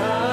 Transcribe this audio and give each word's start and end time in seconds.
time. 0.00 0.29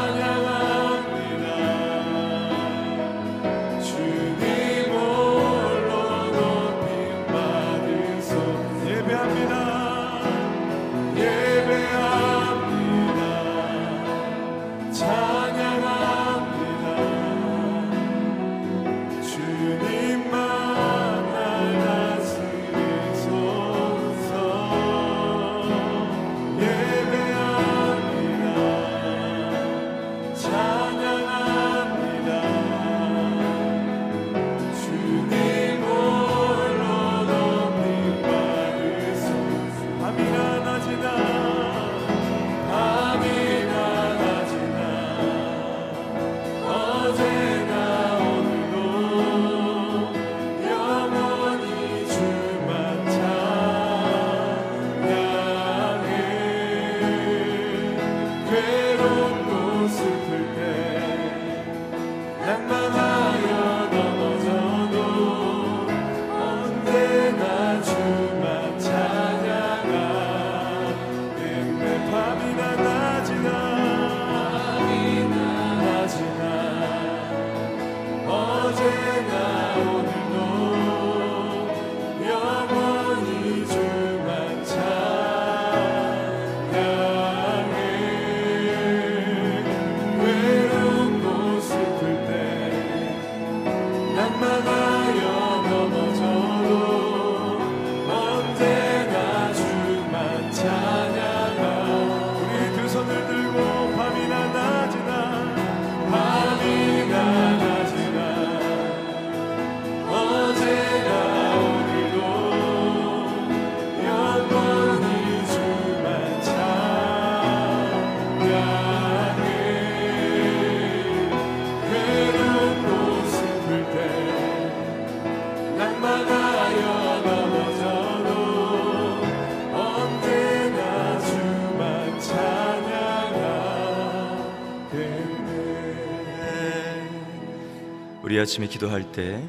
우리 138.27 138.37
아침에 138.41 138.67
기도할 138.67 139.09
때 139.13 139.41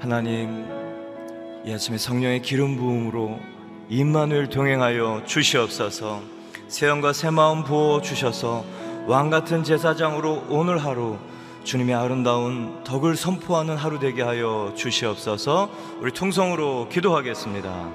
하나님 0.00 0.66
이 1.64 1.72
아침에 1.72 1.98
성령의 1.98 2.42
기름 2.42 2.74
부음으로 2.76 3.38
임마누엘 3.88 4.48
동행하여 4.48 5.22
주시옵소서. 5.24 6.20
새영과 6.66 7.12
새 7.12 7.30
마음 7.30 7.62
부어 7.62 8.02
주셔서 8.02 8.64
왕 9.06 9.30
같은 9.30 9.62
제사장으로 9.62 10.46
오늘 10.48 10.78
하루 10.78 11.16
주님의 11.62 11.94
아름다운 11.94 12.82
덕을 12.82 13.14
선포하는 13.14 13.76
하루 13.76 14.00
되게 14.00 14.22
하여 14.22 14.72
주시옵소서. 14.74 15.70
우리 16.00 16.10
통성으로 16.10 16.88
기도하겠습니다. 16.88 17.88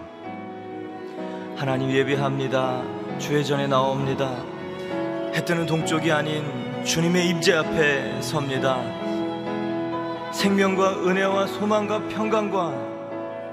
하나님 1.57 1.91
예배합니다. 1.91 2.81
주의 3.19 3.43
전에 3.43 3.67
나옵니다. 3.67 4.41
해 5.35 5.43
뜨는 5.43 5.65
동쪽이 5.65 6.13
아닌 6.13 6.45
주님의 6.85 7.27
임재 7.27 7.55
앞에 7.55 8.21
섭니다 8.21 9.02
생명과 10.33 11.05
은혜와 11.07 11.47
소망과 11.47 12.07
평강과 12.09 12.73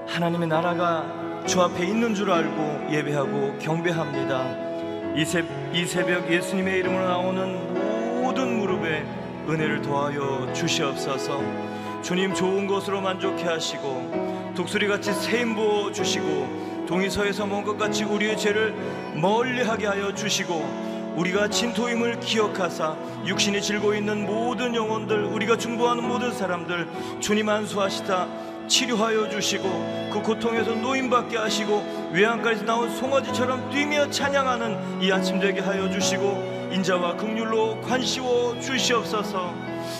하나님의 0.07 0.47
나라가 0.47 1.05
주 1.45 1.61
앞에 1.61 1.85
있는 1.85 2.13
줄 2.15 2.31
알고 2.31 2.91
예배하고 2.91 3.57
경배합니다. 3.59 5.15
이, 5.15 5.23
새, 5.23 5.45
이 5.73 5.85
새벽 5.85 6.29
예수님의 6.29 6.79
이름으로 6.79 7.07
나오는 7.07 8.21
모든 8.21 8.57
무릎에 8.57 9.05
은혜를 9.47 9.81
더하여 9.83 10.51
주시옵소서. 10.53 11.41
주님 12.01 12.33
좋은 12.33 12.65
것으로 12.67 12.99
만족해 12.99 13.43
하시고 13.43 14.53
독수리같이 14.55 15.13
세임 15.13 15.55
부어 15.55 15.91
주시고 15.91 16.85
동이서에서 16.87 17.45
먼 17.45 17.63
것 17.63 17.77
같이 17.77 18.03
우리의 18.03 18.37
죄를 18.37 18.73
멀리하게 19.15 19.85
하여 19.85 20.13
주시고 20.13 20.90
우리가 21.15 21.49
진토임을 21.49 22.19
기억하사 22.19 22.95
육신이 23.25 23.61
질고 23.61 23.93
있는 23.93 24.25
모든 24.25 24.73
영혼들 24.73 25.25
우리가 25.25 25.57
중보하는 25.57 26.07
모든 26.07 26.31
사람들 26.31 26.87
주님 27.19 27.49
안수하시다 27.49 28.27
치료하여 28.67 29.29
주시고 29.29 30.09
그 30.13 30.21
고통에서 30.21 30.75
노임받게 30.75 31.37
하시고 31.37 32.11
외양간에서 32.13 32.63
나온 32.63 32.89
송아지처럼 32.89 33.69
뛰며 33.69 34.09
찬양하는 34.09 35.01
이 35.01 35.11
아침 35.11 35.39
되게 35.39 35.59
하여 35.59 35.89
주시고 35.89 36.69
인자와 36.71 37.17
극률로 37.17 37.81
관시워 37.81 38.57
주시옵소서. 38.61 39.53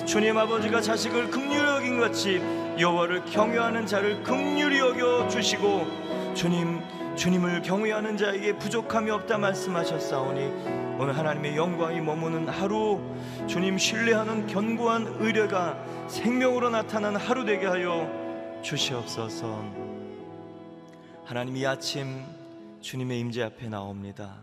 주님 0.06 0.38
아버지가 0.38 0.80
자식을 0.80 1.30
극률히 1.30 1.68
여긴 1.70 2.00
같이 2.00 2.42
여호와를 2.80 3.26
경외하는 3.26 3.86
자를 3.86 4.24
극률히 4.24 4.80
여겨 4.80 5.28
주시고 5.28 6.34
주님 6.34 6.82
주님을 7.22 7.62
경외하는 7.62 8.18
자에게 8.18 8.58
부족함이 8.58 9.12
없다 9.12 9.38
말씀하셨사오니 9.38 10.98
오늘 10.98 11.16
하나님의 11.16 11.56
영광이 11.56 12.02
머무는 12.02 12.48
하루 12.48 13.00
주님 13.46 13.78
신뢰하는 13.78 14.48
견고한 14.48 15.18
의뢰가 15.20 16.08
생명으로 16.08 16.72
나타나는 16.72 17.20
하루 17.20 17.46
되게 17.46 17.68
하여 17.68 18.10
주시옵소서. 18.64 19.64
하나님 21.24 21.58
이 21.58 21.64
아침 21.64 22.24
주님의 22.82 23.20
임재 23.20 23.44
앞에 23.44 23.70
나옵니다. 23.70 24.38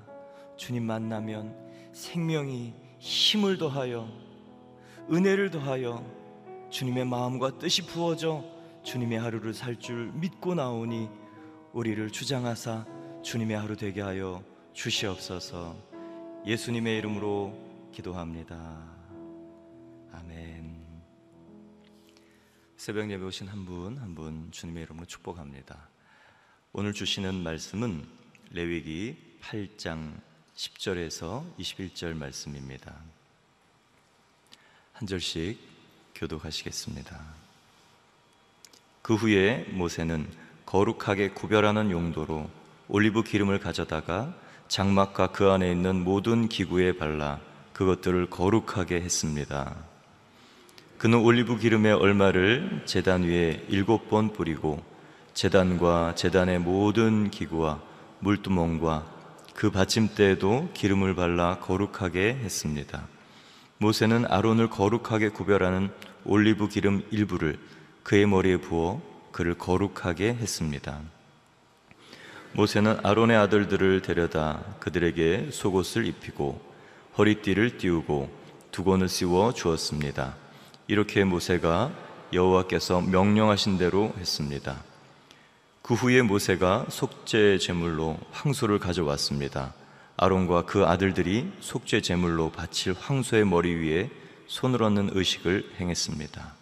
주님 0.56 0.84
만나면 0.84 1.56
생명이 1.92 2.74
힘을 3.00 3.58
더하여 3.58 4.08
은혜를 5.10 5.50
더하여 5.50 6.04
주님의 6.70 7.06
마음과 7.06 7.58
뜻이 7.58 7.86
부어져 7.86 8.44
주님의 8.84 9.18
하루를 9.18 9.52
살 9.52 9.74
줄 9.80 10.12
믿고 10.14 10.54
나오니 10.54 11.08
우리를 11.72 12.10
주장하사 12.10 12.86
주님의 13.22 13.56
하루 13.56 13.76
되게 13.76 14.00
하여 14.00 14.42
주시옵소서 14.72 15.76
예수님의 16.46 16.98
이름으로 16.98 17.90
기도합니다. 17.92 18.56
아멘. 20.12 20.78
새벽 22.76 23.10
예배 23.10 23.22
오신 23.24 23.48
한 23.48 23.64
분 23.66 23.98
한 23.98 24.14
분 24.14 24.50
주님의 24.50 24.84
이름으로 24.84 25.06
축복합니다. 25.06 25.88
오늘 26.72 26.92
주시는 26.92 27.34
말씀은 27.42 28.06
레위기 28.50 29.16
8장 29.42 30.20
10절에서 30.54 31.56
21절 31.58 32.14
말씀입니다. 32.16 32.94
한 34.92 35.06
절씩 35.06 35.58
교독하시겠습니다. 36.14 37.20
그 39.02 39.14
후에 39.14 39.64
모세는 39.72 40.47
거룩하게 40.68 41.30
구별하는 41.30 41.90
용도로 41.90 42.46
올리브 42.88 43.22
기름을 43.22 43.58
가져다가 43.58 44.34
장막과 44.68 45.28
그 45.28 45.50
안에 45.50 45.70
있는 45.70 46.04
모든 46.04 46.46
기구에 46.46 46.98
발라 46.98 47.40
그것들을 47.72 48.28
거룩하게 48.28 48.96
했습니다. 48.96 49.74
그는 50.98 51.20
올리브 51.20 51.56
기름의 51.56 51.94
얼마를 51.94 52.82
제단 52.84 53.22
위에 53.22 53.64
일곱 53.70 54.10
번 54.10 54.34
뿌리고 54.34 54.82
제단과 55.32 56.14
제단의 56.16 56.58
모든 56.58 57.30
기구와 57.30 57.80
물두멍과 58.18 59.06
그 59.54 59.70
받침대에도 59.70 60.68
기름을 60.74 61.14
발라 61.14 61.60
거룩하게 61.60 62.40
했습니다. 62.42 63.06
모세는 63.78 64.26
아론을 64.26 64.68
거룩하게 64.68 65.30
구별하는 65.30 65.90
올리브 66.26 66.68
기름 66.68 67.02
일부를 67.10 67.58
그의 68.02 68.26
머리에 68.26 68.58
부어 68.58 69.00
그를 69.38 69.54
거룩하게 69.54 70.30
했습니다. 70.30 70.98
모세는 72.54 72.98
아론의 73.04 73.36
아들들을 73.36 74.02
데려다 74.02 74.64
그들에게 74.80 75.50
속옷을 75.52 76.06
입히고 76.06 76.60
허리띠를 77.16 77.78
띄우고 77.78 78.36
두건을 78.72 79.08
씌워 79.08 79.54
주었습니다. 79.54 80.34
이렇게 80.88 81.22
모세가 81.22 81.92
여호와께서 82.32 83.00
명령하신 83.02 83.78
대로 83.78 84.12
했습니다. 84.18 84.82
그 85.82 85.94
후에 85.94 86.22
모세가 86.22 86.86
속죄 86.88 87.58
제물로 87.58 88.18
황소를 88.32 88.80
가져왔습니다. 88.80 89.72
아론과 90.16 90.62
그 90.62 90.84
아들들이 90.84 91.48
속죄 91.60 92.00
제물로 92.00 92.50
바칠 92.50 92.92
황소의 92.98 93.46
머리 93.46 93.72
위에 93.76 94.10
손을 94.48 94.82
얹는 94.82 95.10
의식을 95.12 95.74
행했습니다. 95.78 96.57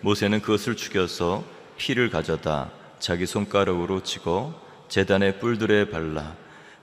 모세는 0.00 0.40
그것을 0.40 0.76
죽여서 0.76 1.44
피를 1.76 2.10
가져다 2.10 2.70
자기 2.98 3.26
손가락으로 3.26 4.02
치고 4.02 4.54
제단의 4.88 5.38
뿔들에 5.40 5.90
발라 5.90 6.34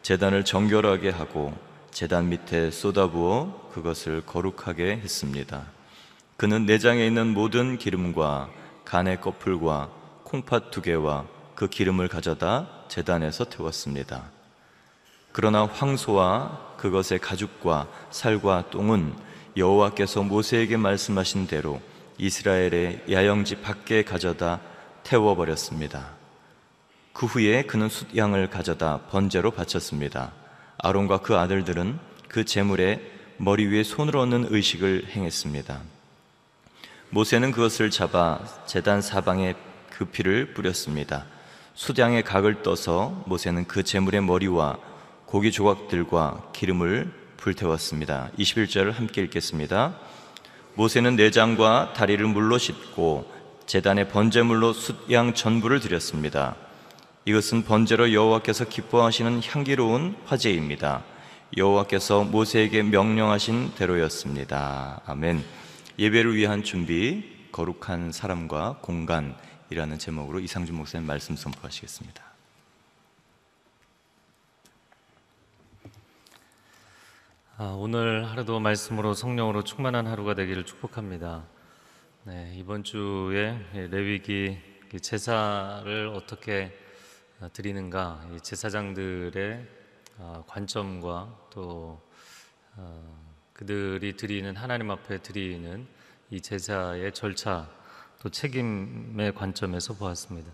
제단을 0.02 0.46
정결하게 0.46 1.10
하고 1.10 1.54
제단 1.92 2.30
밑에 2.30 2.72
쏟아부어 2.72 3.70
그것을 3.74 4.22
거룩하게 4.26 4.98
했습니다. 4.98 5.64
그는 6.38 6.66
내장에 6.66 7.06
있는 7.08 7.34
모든 7.34 7.78
기름과 7.78 8.50
간의 8.84 9.22
꺼풀과 9.22 9.90
콩팥 10.26 10.72
두 10.72 10.82
개와 10.82 11.26
그 11.56 11.70
기름을 11.70 12.10
가져다 12.10 12.68
제단에서 12.90 13.46
태웠습니다. 13.46 14.24
그러나 15.32 15.66
황소와 15.66 16.76
그것의 16.78 17.20
가죽과 17.22 17.88
살과 18.12 18.70
똥은 18.70 19.14
여호와께서 19.56 20.24
모세에게 20.24 20.76
말씀하신 20.76 21.48
대로 21.48 21.82
이스라엘의 22.18 23.04
야영지 23.12 23.62
밖에 23.62 24.04
가져다 24.04 24.62
태워버렸습니다. 25.04 26.12
그 27.14 27.26
후에 27.26 27.64
그는 27.64 27.90
숫양을 27.90 28.50
가져다 28.50 29.02
번제로 29.10 29.52
바쳤습니다. 29.52 30.34
아론과 30.78 31.20
그 31.20 31.38
아들들은 31.38 31.98
그 32.28 32.44
제물에 32.44 33.02
머리 33.38 33.66
위에 33.66 33.84
손을 33.84 34.18
얹는 34.18 34.48
의식을 34.50 35.08
행했습니다. 35.12 35.82
모세는 37.10 37.52
그것을 37.52 37.90
잡아 37.90 38.40
제단 38.66 39.02
사방에 39.02 39.56
그 39.90 40.06
피를 40.06 40.54
뿌렸습니다. 40.54 41.26
숫양의 41.76 42.24
각을 42.24 42.64
떠서 42.64 43.24
모세는 43.26 43.68
그 43.68 43.84
제물의 43.84 44.22
머리와 44.22 44.78
고기 45.26 45.52
조각들과 45.52 46.52
기름을 46.54 47.12
불태웠습니다. 47.38 48.32
21절을 48.38 48.92
함께 48.92 49.22
읽겠습니다. 49.24 49.98
모세는 50.76 51.16
내장과 51.16 51.94
다리를 51.94 52.26
물로 52.28 52.58
씻고 52.58 53.32
제단의 53.66 54.10
번제물로 54.10 54.74
숫양 54.74 55.34
전부를 55.34 55.80
드렸습니다. 55.80 56.56
이것은 57.26 57.64
번제로 57.64 58.14
여호와께서 58.14 58.66
기뻐하시는 58.66 59.42
향기로운 59.44 60.16
화제입니다. 60.26 61.04
여호와께서 61.58 62.26
모세에게 62.26 62.84
명령하신 62.84 63.74
대로였습니다. 63.76 65.02
아멘. 65.06 65.44
예배를 65.98 66.36
위한 66.36 66.64
준비, 66.64 67.24
거룩한 67.52 68.12
사람과 68.12 68.80
공간이라는 68.82 69.98
제목으로 69.98 70.40
이상준 70.40 70.76
목사님 70.76 71.08
말씀 71.08 71.36
선포하시겠습니다. 71.36 72.35
아, 77.58 77.68
오늘 77.68 78.30
하루도 78.30 78.60
말씀으로 78.60 79.14
성령으로 79.14 79.64
충만한 79.64 80.08
하루가 80.08 80.34
되기를 80.34 80.66
축복합니다. 80.66 81.48
네, 82.26 82.54
이번 82.58 82.84
주에 82.84 83.58
레위기 83.72 84.58
제사를 85.02 86.08
어떻게 86.14 86.78
아, 87.40 87.48
드리는가, 87.48 88.28
이 88.36 88.42
제사장들의 88.42 89.68
아, 90.20 90.44
관점과 90.46 91.48
또 91.50 92.02
어, 92.76 93.26
그들이 93.54 94.18
드리는 94.18 94.54
하나님 94.54 94.92
앞에 94.92 95.22
드리는 95.22 95.88
이 96.32 96.42
제사의 96.42 97.14
절차 97.14 97.70
또 98.22 98.28
책임의 98.28 99.34
관점에서 99.34 99.94
보았습니다. 99.94 100.52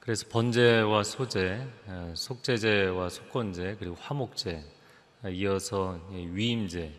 그래서 0.00 0.26
번제와 0.28 1.02
소제, 1.02 1.66
어, 1.86 2.12
속제제와 2.14 3.08
속건제 3.08 3.76
그리고 3.78 3.96
화목제 3.98 4.62
아, 4.66 4.79
이어서 5.28 6.00
위임제, 6.10 6.92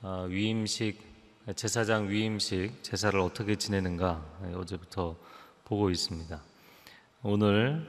아, 0.00 0.26
위임식 0.28 0.98
제사장 1.56 2.08
위임식 2.08 2.82
제사를 2.82 3.18
어떻게 3.20 3.56
지내는가 3.56 4.24
예, 4.46 4.54
어제부터 4.54 5.16
보고 5.64 5.90
있습니다. 5.90 6.40
오늘 7.22 7.86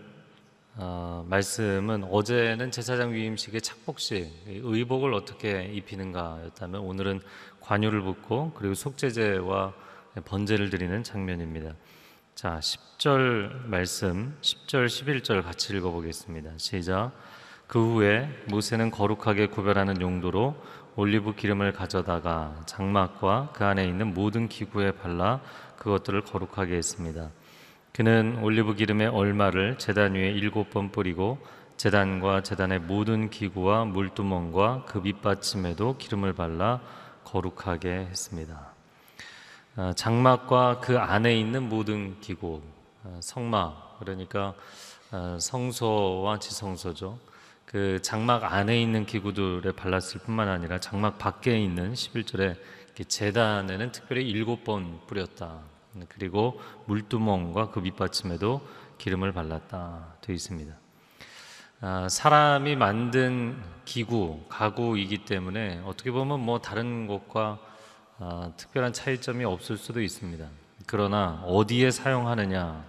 어, 0.75 1.25
말씀은 1.29 2.03
어제는 2.05 2.71
제사장 2.71 3.13
위임식의 3.13 3.61
착복식 3.61 4.29
의복을 4.47 5.13
어떻게 5.13 5.63
입히는가였다면 5.65 6.81
오늘은 6.81 7.21
관유를 7.61 8.01
붓고 8.01 8.51
그리고 8.55 8.73
속제제와 8.73 9.73
번제를 10.25 10.69
드리는 10.69 11.03
장면입니다. 11.03 11.75
자, 12.35 12.59
10절 12.59 13.67
말씀, 13.67 14.37
10절, 14.41 14.87
11절 14.87 15.43
같이 15.43 15.73
읽어보겠습니다. 15.75 16.57
시작. 16.57 17.11
그 17.71 17.79
후에 17.79 18.27
모세는 18.49 18.91
거룩하게 18.91 19.47
구별하는 19.47 20.01
용도로 20.01 20.55
올리브 20.97 21.35
기름을 21.35 21.71
가져다가 21.71 22.53
장막과 22.65 23.51
그 23.53 23.63
안에 23.63 23.87
있는 23.87 24.13
모든 24.13 24.49
기구에 24.49 24.91
발라 24.91 25.39
그것들을 25.77 26.25
거룩하게 26.25 26.75
했습니다. 26.75 27.29
그는 27.93 28.39
올리브 28.43 28.75
기름의 28.75 29.07
얼마를 29.07 29.77
제단 29.77 30.15
위에 30.15 30.31
일곱 30.31 30.69
번 30.69 30.91
뿌리고 30.91 31.37
제단과 31.77 32.43
제단의 32.43 32.79
모든 32.79 33.29
기구와 33.29 33.85
물두멍과 33.85 34.83
그 34.85 34.97
밑받침에도 34.97 35.95
기름을 35.95 36.33
발라 36.33 36.81
거룩하게 37.23 37.89
했습니다. 38.09 38.73
아, 39.77 39.93
장막과 39.95 40.81
그 40.81 40.99
안에 40.99 41.39
있는 41.39 41.69
모든 41.69 42.19
기구, 42.19 42.61
아, 43.05 43.17
성막 43.21 43.99
그러니까 43.99 44.55
아, 45.11 45.37
성소와 45.39 46.39
지성소죠. 46.39 47.30
그 47.71 48.01
장막 48.01 48.51
안에 48.51 48.81
있는 48.81 49.05
기구들에 49.05 49.71
발랐을 49.71 50.19
뿐만 50.25 50.49
아니라 50.49 50.77
장막 50.81 51.17
밖에 51.17 51.57
있는 51.57 51.93
11절에 51.93 52.57
재단에는 53.07 53.93
특별히 53.93 54.29
일곱 54.29 54.65
번 54.65 54.99
뿌렸다. 55.07 55.59
그리고 56.09 56.59
물두멍과 56.87 57.71
그 57.71 57.79
밑받침에도 57.79 58.67
기름을 58.97 59.31
발랐다 59.31 60.15
되어 60.19 60.35
있습니다. 60.35 60.73
아, 61.79 62.09
사람이 62.09 62.75
만든 62.75 63.63
기구, 63.85 64.43
가구이기 64.49 65.23
때문에 65.23 65.81
어떻게 65.85 66.11
보면 66.11 66.41
뭐 66.41 66.59
다른 66.59 67.07
것과 67.07 67.57
아, 68.19 68.51
특별한 68.57 68.91
차이점이 68.91 69.45
없을 69.45 69.77
수도 69.77 70.01
있습니다. 70.01 70.45
그러나 70.87 71.41
어디에 71.45 71.89
사용하느냐 71.89 72.83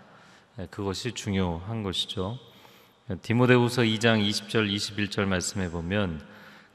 그것이 0.70 1.12
중요한 1.12 1.84
것이죠. 1.84 2.36
디모데후서 3.22 3.82
2장 3.82 4.26
20절 4.28 4.72
21절 4.72 5.24
말씀해 5.26 5.70
보면 5.70 6.22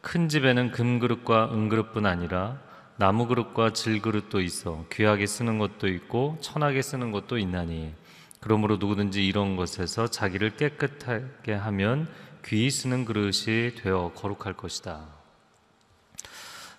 큰 0.02 0.30
집에는 0.30 0.72
금그릇과 0.72 1.54
은그릇뿐 1.54 2.06
아니라 2.06 2.60
나무 2.98 3.28
그릇과 3.28 3.74
질그릇도 3.74 4.42
있어 4.42 4.86
귀하게 4.92 5.26
쓰는 5.26 5.58
것도 5.58 5.88
있고 5.88 6.38
천하게 6.42 6.82
쓰는 6.82 7.12
것도 7.12 7.38
있나니 7.38 7.94
그러므로 8.40 8.78
누구든지 8.78 9.26
이런 9.26 9.56
것에서 9.56 10.08
자기를 10.08 10.58
깨끗하게 10.58 11.54
하면 11.54 12.08
귀히 12.46 12.70
쓰는 12.70 13.06
그릇이 13.06 13.76
되어 13.76 14.12
거룩할 14.16 14.54
것이다. 14.54 15.06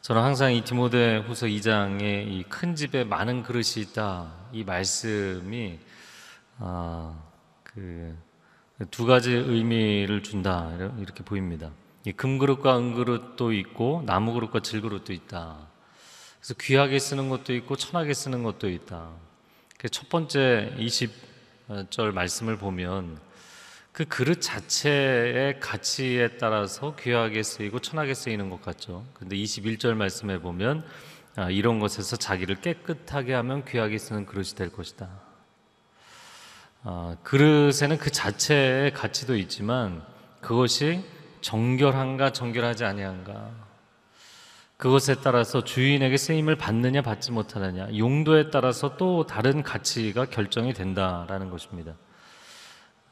저는 0.02 0.23
항상 0.23 0.55
이 0.55 0.64
디모데 0.64 1.19
후서 1.19 1.47
2장에 1.47 2.02
이 2.28 2.45
큰 2.49 2.75
집에 2.75 3.05
많은 3.05 3.43
그릇이 3.43 3.83
있다 3.83 4.33
이 4.52 4.64
말씀이 4.64 5.78
아, 6.59 7.14
그 7.62 8.17
두 8.90 9.06
가지 9.06 9.32
의미를 9.32 10.23
준다 10.23 10.70
이렇게 11.00 11.25
보입니다. 11.25 11.70
금그릇과 12.16 12.78
은그릇도 12.78 13.52
있고 13.52 14.02
나무그릇과 14.06 14.61
질그릇도 14.61 15.12
있다. 15.12 15.58
그래서 16.38 16.54
귀하게 16.61 17.00
쓰는 17.00 17.28
것도 17.28 17.54
있고 17.54 17.76
천하게 17.76 18.14
쓰는 18.14 18.44
것도 18.44 18.68
있다. 18.68 19.11
첫 19.90 20.08
번째 20.08 20.75
20절 20.78 22.12
말씀을 22.12 22.56
보면 22.56 23.18
그 23.90 24.04
그릇 24.04 24.40
자체의 24.40 25.58
가치에 25.58 26.37
따라서 26.38 26.94
귀하게 26.94 27.42
쓰이고 27.42 27.80
천하게 27.80 28.14
쓰이는 28.14 28.49
것 28.49 28.62
같죠. 28.62 29.04
근데 29.12 29.35
21절 29.35 29.94
말씀에 29.94 30.38
보면 30.38 30.85
아, 31.35 31.50
이런 31.50 31.80
것에서 31.80 32.16
자기를 32.16 32.61
깨끗하게 32.61 33.35
하면 33.35 33.64
귀하게 33.64 33.99
쓰는 33.99 34.25
그릇이 34.25 34.50
될 34.56 34.70
것이다. 34.70 35.27
어, 36.90 37.14
그릇에는 37.23 37.99
그 37.99 38.11
자체의 38.11 38.95
가치도 38.95 39.37
있지만 39.37 40.02
그것이 40.40 41.04
정결한가 41.42 42.33
정결하지 42.33 42.87
아니한가 42.87 43.50
그것에 44.78 45.16
따라서 45.16 45.62
주인에게 45.62 46.16
쓰임을 46.16 46.57
받느냐 46.57 47.02
받지 47.02 47.30
못하느냐 47.30 47.95
용도에 47.95 48.49
따라서 48.49 48.97
또 48.97 49.26
다른 49.26 49.62
가치가 49.62 50.25
결정이 50.25 50.73
된다라는 50.73 51.50
것입니다. 51.50 51.92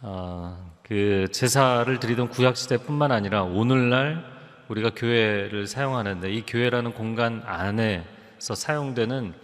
어, 0.00 0.72
그 0.82 1.28
제사를 1.30 2.00
드리던 2.00 2.30
구약 2.30 2.56
시대뿐만 2.56 3.12
아니라 3.12 3.42
오늘날 3.42 4.24
우리가 4.68 4.92
교회를 4.96 5.66
사용하는데 5.66 6.32
이 6.32 6.46
교회라는 6.46 6.94
공간 6.94 7.42
안에서 7.44 8.54
사용되는 8.54 9.34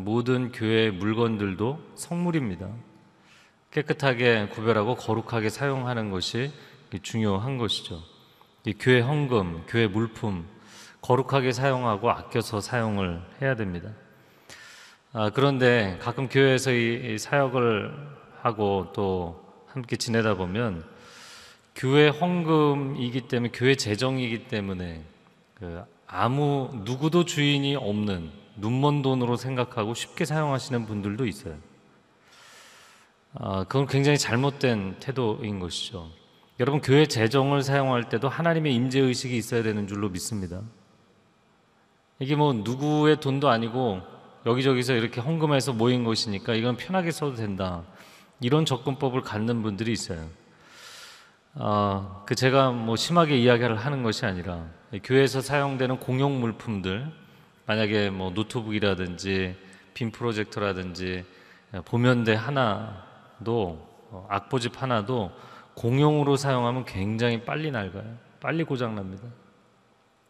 모든 0.00 0.52
교회 0.52 0.90
물건들도 0.90 1.80
성물입니다. 1.94 2.68
깨끗하게 3.70 4.48
구별하고 4.48 4.96
거룩하게 4.96 5.48
사용하는 5.48 6.10
것이 6.10 6.52
중요한 7.02 7.56
것이죠. 7.56 8.02
교회 8.78 9.00
헌금, 9.00 9.64
교회 9.68 9.86
물품, 9.86 10.46
거룩하게 11.00 11.52
사용하고 11.52 12.10
아껴서 12.10 12.60
사용을 12.60 13.22
해야 13.40 13.54
됩니다. 13.54 13.90
아, 15.12 15.30
그런데 15.30 15.98
가끔 16.00 16.28
교회에서 16.28 16.72
이, 16.72 17.14
이 17.14 17.18
사역을 17.18 17.92
하고 18.42 18.92
또 18.92 19.44
함께 19.66 19.96
지내다 19.96 20.34
보면 20.34 20.84
교회 21.74 22.08
헌금이기 22.08 23.22
때문에 23.22 23.50
교회 23.54 23.74
재정이기 23.74 24.48
때문에 24.48 25.02
그 25.54 25.82
아무 26.06 26.70
누구도 26.84 27.24
주인이 27.24 27.76
없는 27.76 28.30
눈먼 28.56 29.02
돈으로 29.02 29.36
생각하고 29.36 29.94
쉽게 29.94 30.24
사용하시는 30.24 30.86
분들도 30.86 31.26
있어요. 31.26 31.69
아, 33.34 33.64
그건 33.64 33.86
굉장히 33.86 34.18
잘못된 34.18 34.96
태도인 34.98 35.60
것이죠. 35.60 36.10
여러분 36.58 36.80
교회 36.80 37.06
재정을 37.06 37.62
사용할 37.62 38.08
때도 38.08 38.28
하나님의 38.28 38.74
임재 38.74 39.00
의식이 39.00 39.36
있어야 39.36 39.62
되는 39.62 39.86
줄로 39.86 40.08
믿습니다. 40.08 40.60
이게 42.18 42.34
뭐 42.34 42.52
누구의 42.52 43.20
돈도 43.20 43.48
아니고 43.48 44.02
여기저기서 44.46 44.94
이렇게 44.94 45.20
헌금해서 45.20 45.72
모인 45.72 46.04
것이니까 46.04 46.54
이건 46.54 46.76
편하게 46.76 47.12
써도 47.12 47.34
된다. 47.34 47.84
이런 48.40 48.64
접근법을 48.64 49.22
갖는 49.22 49.62
분들이 49.62 49.92
있어요. 49.92 50.26
아, 51.54 52.22
그 52.26 52.34
제가 52.34 52.72
뭐 52.72 52.96
심하게 52.96 53.38
이야기를 53.38 53.76
하는 53.76 54.02
것이 54.02 54.26
아니라 54.26 54.66
교회에서 55.04 55.40
사용되는 55.40 55.98
공용 55.98 56.40
물품들 56.40 57.10
만약에 57.66 58.10
뭐 58.10 58.30
노트북이라든지 58.30 59.56
빔 59.94 60.10
프로젝터라든지 60.10 61.24
보면대 61.84 62.34
하나 62.34 63.09
도 63.44 63.86
어, 64.10 64.26
악보집 64.28 64.82
하나도 64.82 65.30
공용으로 65.74 66.36
사용하면 66.36 66.84
굉장히 66.84 67.42
빨리 67.44 67.70
낡아요. 67.70 68.16
빨리 68.40 68.64
고장 68.64 68.94
납니다. 68.94 69.24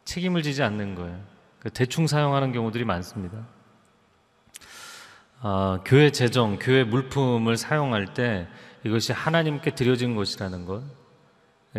책임을 0.05 0.43
지지 0.43 0.63
않는 0.63 0.95
거예요. 0.95 1.21
그 1.61 1.71
대충 1.71 2.07
사용하는 2.07 2.53
경우들이 2.53 2.85
많습니다. 2.85 3.47
아, 5.41 5.81
교회 5.85 6.11
재정, 6.11 6.59
교회 6.59 6.85
물품을 6.85 7.57
사용할 7.57 8.13
때 8.13 8.47
이것이 8.85 9.13
하나님께 9.13 9.75
드려진 9.75 10.15
것이라는 10.15 10.67
것, 10.67 10.83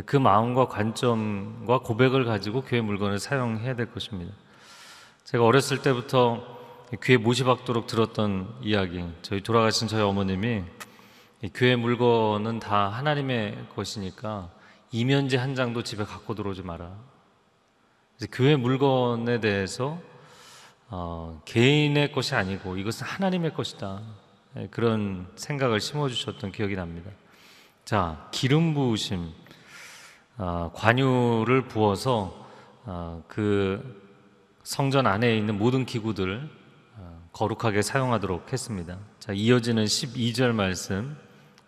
그 0.06 0.16
마음과 0.18 0.68
관점과 0.68 1.80
고백을 1.80 2.26
가지고 2.26 2.62
교회 2.62 2.82
물건을 2.82 3.20
사용해야 3.20 3.76
될 3.76 3.92
것입니다. 3.92 4.34
제가 5.26 5.44
어렸을 5.44 5.82
때부터 5.82 6.60
귀에 7.04 7.18
못이 7.18 7.44
박도록 7.44 7.88
들었던 7.88 8.56
이야기, 8.62 9.06
저희 9.22 9.42
돌아가신 9.42 9.88
저희 9.88 10.02
어머님이 10.02 10.64
교회 11.50 11.76
물건은 11.76 12.60
다 12.60 12.90
하나님의 12.90 13.70
것이니까 13.76 14.50
이면지 14.92 15.38
한 15.38 15.56
장도 15.56 15.84
집에 15.84 16.04
갖고 16.04 16.36
들어오지 16.36 16.62
마라. 16.62 16.92
교회 18.32 18.56
물건에 18.56 19.40
대해서 19.40 20.00
어, 20.90 21.42
개인의 21.46 22.12
것이 22.12 22.36
아니고 22.36 22.78
이것은 22.78 23.08
하나님의 23.08 23.54
것이다. 23.54 24.02
예, 24.58 24.68
그런 24.70 25.28
생각을 25.36 25.80
심어주셨던 25.80 26.52
기억이 26.52 26.76
납니다. 26.76 27.10
자, 27.86 28.28
기름 28.32 28.74
부으심, 28.74 29.32
아, 30.38 30.70
관유를 30.74 31.68
부어서 31.68 32.48
아, 32.86 33.22
그 33.28 34.02
성전 34.64 35.08
안에 35.08 35.36
있는 35.38 35.58
모든 35.58 35.86
기구들 35.86 36.50
아, 36.98 37.14
거룩하게 37.32 37.82
사용하도록 37.82 38.52
했습니다. 38.52 38.98
자, 39.20 39.32
이어지는 39.34 39.86
12절 39.86 40.52
말씀 40.52 41.18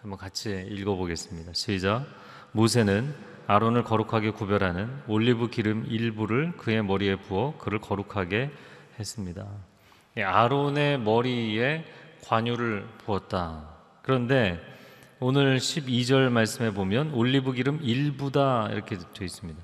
한번 0.03 0.19
같이 0.19 0.67
읽어보겠습니다. 0.69 1.53
시작. 1.53 2.05
모세는 2.51 3.15
아론을 3.47 3.85
거룩하게 3.85 4.31
구별하는 4.31 4.89
올리브 5.07 5.49
기름 5.49 5.85
일부를 5.87 6.57
그의 6.57 6.83
머리에 6.83 7.15
부어 7.15 7.57
그를 7.57 7.79
거룩하게 7.79 8.51
했습니다. 8.99 9.47
예, 10.17 10.23
아론의 10.23 10.99
머리에 10.99 11.85
관유를 12.25 12.85
부었다. 12.97 13.69
그런데 14.01 14.59
오늘 15.21 15.57
12절 15.57 16.29
말씀에 16.31 16.71
보면 16.71 17.13
올리브 17.13 17.53
기름 17.53 17.79
일부다 17.81 18.71
이렇게 18.73 18.97
되어 18.97 19.23
있습니다. 19.23 19.61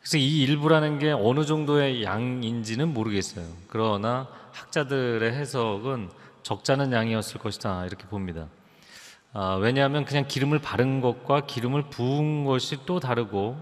그래서 0.00 0.18
이 0.18 0.42
일부라는 0.42 0.98
게 0.98 1.12
어느 1.12 1.44
정도의 1.44 2.02
양인지는 2.02 2.92
모르겠어요. 2.92 3.46
그러나 3.68 4.26
학자들의 4.50 5.32
해석은 5.32 6.10
적잖은 6.42 6.92
양이었을 6.92 7.38
것이다 7.38 7.86
이렇게 7.86 8.04
봅니다. 8.08 8.48
아, 9.34 9.54
왜냐하면 9.54 10.04
그냥 10.04 10.26
기름을 10.28 10.58
바른 10.58 11.00
것과 11.00 11.46
기름을 11.46 11.84
부은 11.84 12.44
것이 12.44 12.84
또 12.84 13.00
다르고 13.00 13.56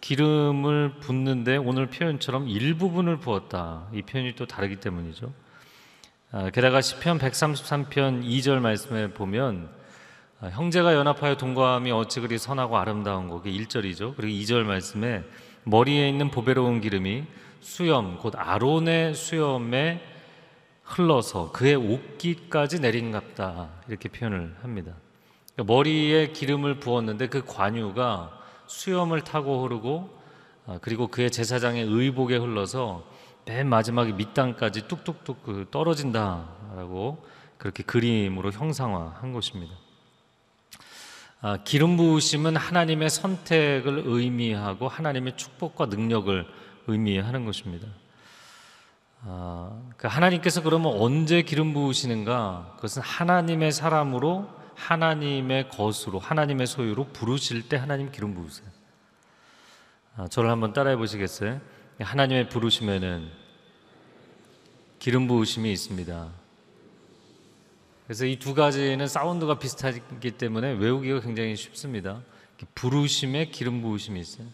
기름을 0.00 0.94
붓는데 1.00 1.56
오늘 1.56 1.86
표현처럼 1.86 2.48
일부분을 2.48 3.18
부었다 3.18 3.86
이 3.92 4.02
표현이 4.02 4.34
또 4.34 4.46
다르기 4.46 4.76
때문이죠. 4.76 5.32
아, 6.32 6.50
게다가 6.50 6.80
시편 6.80 7.18
133편 7.20 8.24
2절 8.24 8.58
말씀에 8.58 9.12
보면 9.12 9.70
아, 10.40 10.48
형제가 10.48 10.94
연합하여 10.94 11.36
동거함이 11.36 11.92
어찌 11.92 12.18
그리 12.18 12.36
선하고 12.36 12.76
아름다운 12.76 13.28
거게 13.28 13.52
1절이죠. 13.52 14.16
그리고 14.16 14.26
2절 14.26 14.64
말씀에 14.64 15.22
머리에 15.62 16.08
있는 16.08 16.32
보배로운 16.32 16.80
기름이 16.80 17.24
수염 17.60 18.18
곧 18.18 18.34
아론의 18.36 19.14
수염에 19.14 20.02
흘러서 20.82 21.52
그의 21.52 21.76
옷깃까지 21.76 22.80
내린갑다 22.80 23.70
이렇게 23.88 24.08
표현을 24.08 24.56
합니다. 24.60 24.92
그러니까 25.54 25.72
머리에 25.72 26.28
기름을 26.28 26.80
부었는데 26.80 27.28
그 27.28 27.44
관유가 27.44 28.38
수염을 28.66 29.22
타고 29.22 29.64
흐르고 29.64 30.22
아, 30.66 30.78
그리고 30.80 31.08
그의 31.08 31.30
제사장의 31.30 31.84
의복에 31.84 32.36
흘러서 32.36 33.04
맨 33.44 33.68
마지막에 33.68 34.12
밑단까지 34.12 34.88
뚝뚝뚝 34.88 35.42
그 35.42 35.66
떨어진다라고 35.70 37.24
그렇게 37.58 37.82
그림으로 37.82 38.50
형상화한 38.50 39.32
것입니다. 39.32 39.74
아, 41.40 41.58
기름 41.62 41.98
부으심은 41.98 42.56
하나님의 42.56 43.10
선택을 43.10 44.04
의미하고 44.06 44.88
하나님의 44.88 45.36
축복과 45.36 45.86
능력을 45.86 46.46
의미하는 46.86 47.44
것입니다. 47.44 47.86
아, 49.26 49.78
그 49.98 50.08
하나님께서 50.08 50.62
그러면 50.62 50.94
언제 50.98 51.42
기름 51.42 51.74
부으시는가? 51.74 52.72
그것은 52.76 53.02
하나님의 53.02 53.72
사람으로 53.72 54.48
하나님의 54.76 55.68
것으로 55.70 56.18
하나님의 56.18 56.66
소유로 56.66 57.08
부르실 57.08 57.68
때 57.68 57.76
하나님 57.76 58.10
기름 58.10 58.34
부으세요. 58.34 58.68
아, 60.16 60.28
저를 60.28 60.50
한번 60.50 60.72
따라해 60.72 60.96
보시겠어요? 60.96 61.60
하나님의 62.00 62.48
부르심에는 62.48 63.28
기름 64.98 65.26
부으심이 65.28 65.70
있습니다. 65.72 66.28
그래서 68.06 68.26
이 68.26 68.36
두 68.38 68.54
가지는 68.54 69.06
사운드가 69.06 69.58
비슷하기 69.58 70.32
때문에 70.32 70.72
외우기가 70.72 71.20
굉장히 71.20 71.56
쉽습니다. 71.56 72.20
부르심에 72.74 73.46
기름 73.46 73.82
부으심이 73.82 74.20
있어요. 74.20 74.46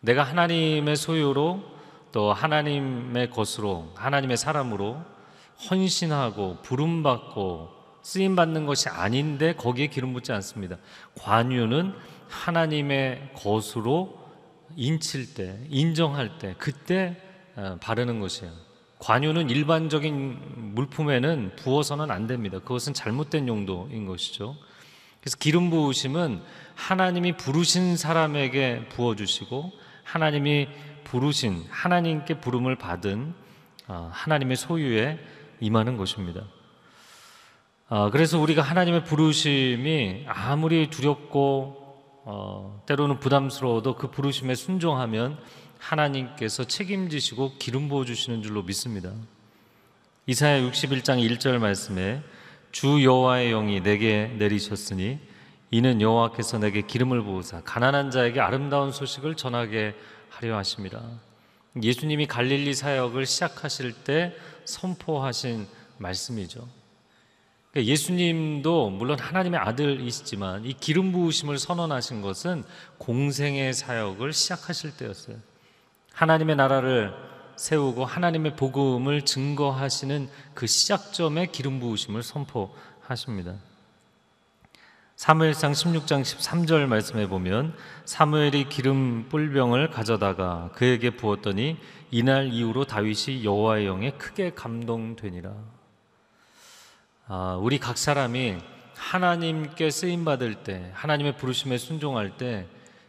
내가 0.00 0.22
하나님의 0.22 0.96
소유로 0.96 1.64
또 2.12 2.32
하나님의 2.32 3.30
것으로 3.30 3.92
하나님의 3.96 4.36
사람으로 4.36 5.02
헌신하고 5.70 6.58
부름받고 6.62 7.73
쓰임 8.04 8.36
받는 8.36 8.66
것이 8.66 8.90
아닌데 8.90 9.54
거기에 9.54 9.86
기름 9.86 10.12
붓지 10.12 10.30
않습니다. 10.32 10.76
관유는 11.18 11.94
하나님의 12.28 13.30
것으로 13.34 14.22
인칠 14.76 15.32
때, 15.32 15.58
인정할 15.70 16.38
때, 16.38 16.54
그때 16.58 17.16
어, 17.56 17.78
바르는 17.80 18.20
것이에요. 18.20 18.52
관유는 18.98 19.48
일반적인 19.48 20.74
물품에는 20.74 21.56
부어서는 21.56 22.10
안 22.10 22.26
됩니다. 22.26 22.58
그것은 22.58 22.92
잘못된 22.92 23.48
용도인 23.48 24.04
것이죠. 24.06 24.54
그래서 25.20 25.38
기름 25.38 25.70
부으심은 25.70 26.42
하나님이 26.74 27.38
부르신 27.38 27.96
사람에게 27.96 28.88
부어 28.90 29.16
주시고 29.16 29.72
하나님이 30.02 30.68
부르신 31.04 31.64
하나님께 31.70 32.40
부름을 32.40 32.76
받은 32.76 33.32
어, 33.88 34.10
하나님의 34.12 34.56
소유에 34.58 35.18
임하는 35.60 35.96
것입니다. 35.96 36.42
어, 37.88 38.10
그래서 38.10 38.38
우리가 38.38 38.62
하나님의 38.62 39.04
부르심이 39.04 40.24
아무리 40.26 40.88
두렵고 40.88 41.82
어, 42.24 42.82
때로는 42.86 43.20
부담스러워도 43.20 43.96
그 43.96 44.10
부르심에 44.10 44.54
순종하면 44.54 45.38
하나님께서 45.78 46.64
책임지시고 46.64 47.58
기름 47.58 47.90
부어 47.90 48.06
주시는 48.06 48.42
줄로 48.42 48.62
믿습니다. 48.62 49.12
이사야 50.26 50.62
61장 50.62 51.22
1절 51.28 51.58
말씀에 51.58 52.22
주 52.72 53.04
여호와의 53.04 53.50
영이 53.50 53.82
내게 53.82 54.28
내리셨으니 54.38 55.18
이는 55.70 56.00
여호와께서 56.00 56.58
내게 56.58 56.80
기름을 56.80 57.22
부으사 57.22 57.60
가난한 57.64 58.10
자에게 58.10 58.40
아름다운 58.40 58.92
소식을 58.92 59.34
전하게 59.34 59.94
하려 60.30 60.56
하십니다. 60.56 61.02
예수님이 61.82 62.26
갈릴리 62.26 62.72
사역을 62.72 63.26
시작하실 63.26 63.92
때 64.04 64.34
선포하신 64.64 65.66
말씀이죠. 65.98 66.66
그러니까 67.74 67.90
예수님도 67.90 68.90
물론 68.90 69.18
하나님의 69.18 69.58
아들이시지만 69.58 70.64
이 70.64 70.74
기름 70.74 71.10
부으심을 71.10 71.58
선언하신 71.58 72.22
것은 72.22 72.62
공생의 72.98 73.74
사역을 73.74 74.32
시작하실 74.32 74.96
때였어요. 74.96 75.36
하나님의 76.12 76.54
나라를 76.54 77.12
세우고 77.56 78.04
하나님의 78.04 78.54
복음을 78.54 79.22
증거하시는 79.22 80.28
그 80.54 80.68
시작점에 80.68 81.46
기름 81.46 81.80
부으심을 81.80 82.22
선포하십니다. 82.22 83.56
사무엘상 85.16 85.72
16장 85.72 86.22
13절 86.22 86.86
말씀에 86.86 87.26
보면 87.26 87.74
사무엘이 88.04 88.68
기름 88.68 89.28
뿔병을 89.28 89.90
가져다가 89.90 90.70
그에게 90.74 91.10
부었더니 91.10 91.78
이날 92.12 92.52
이후로 92.52 92.84
다윗이 92.84 93.44
여호와의 93.44 93.86
영에 93.86 94.12
크게 94.12 94.54
감동되니라. 94.54 95.73
아, 97.26 97.58
우리 97.58 97.78
각 97.78 97.96
사람이 97.96 98.58
하나님께 98.96 99.90
쓰임 99.90 100.26
받을 100.26 100.56
때 100.56 100.90
하나님의 100.92 101.38
부르심에 101.38 101.78
순종할 101.78 102.36
때 102.36 102.66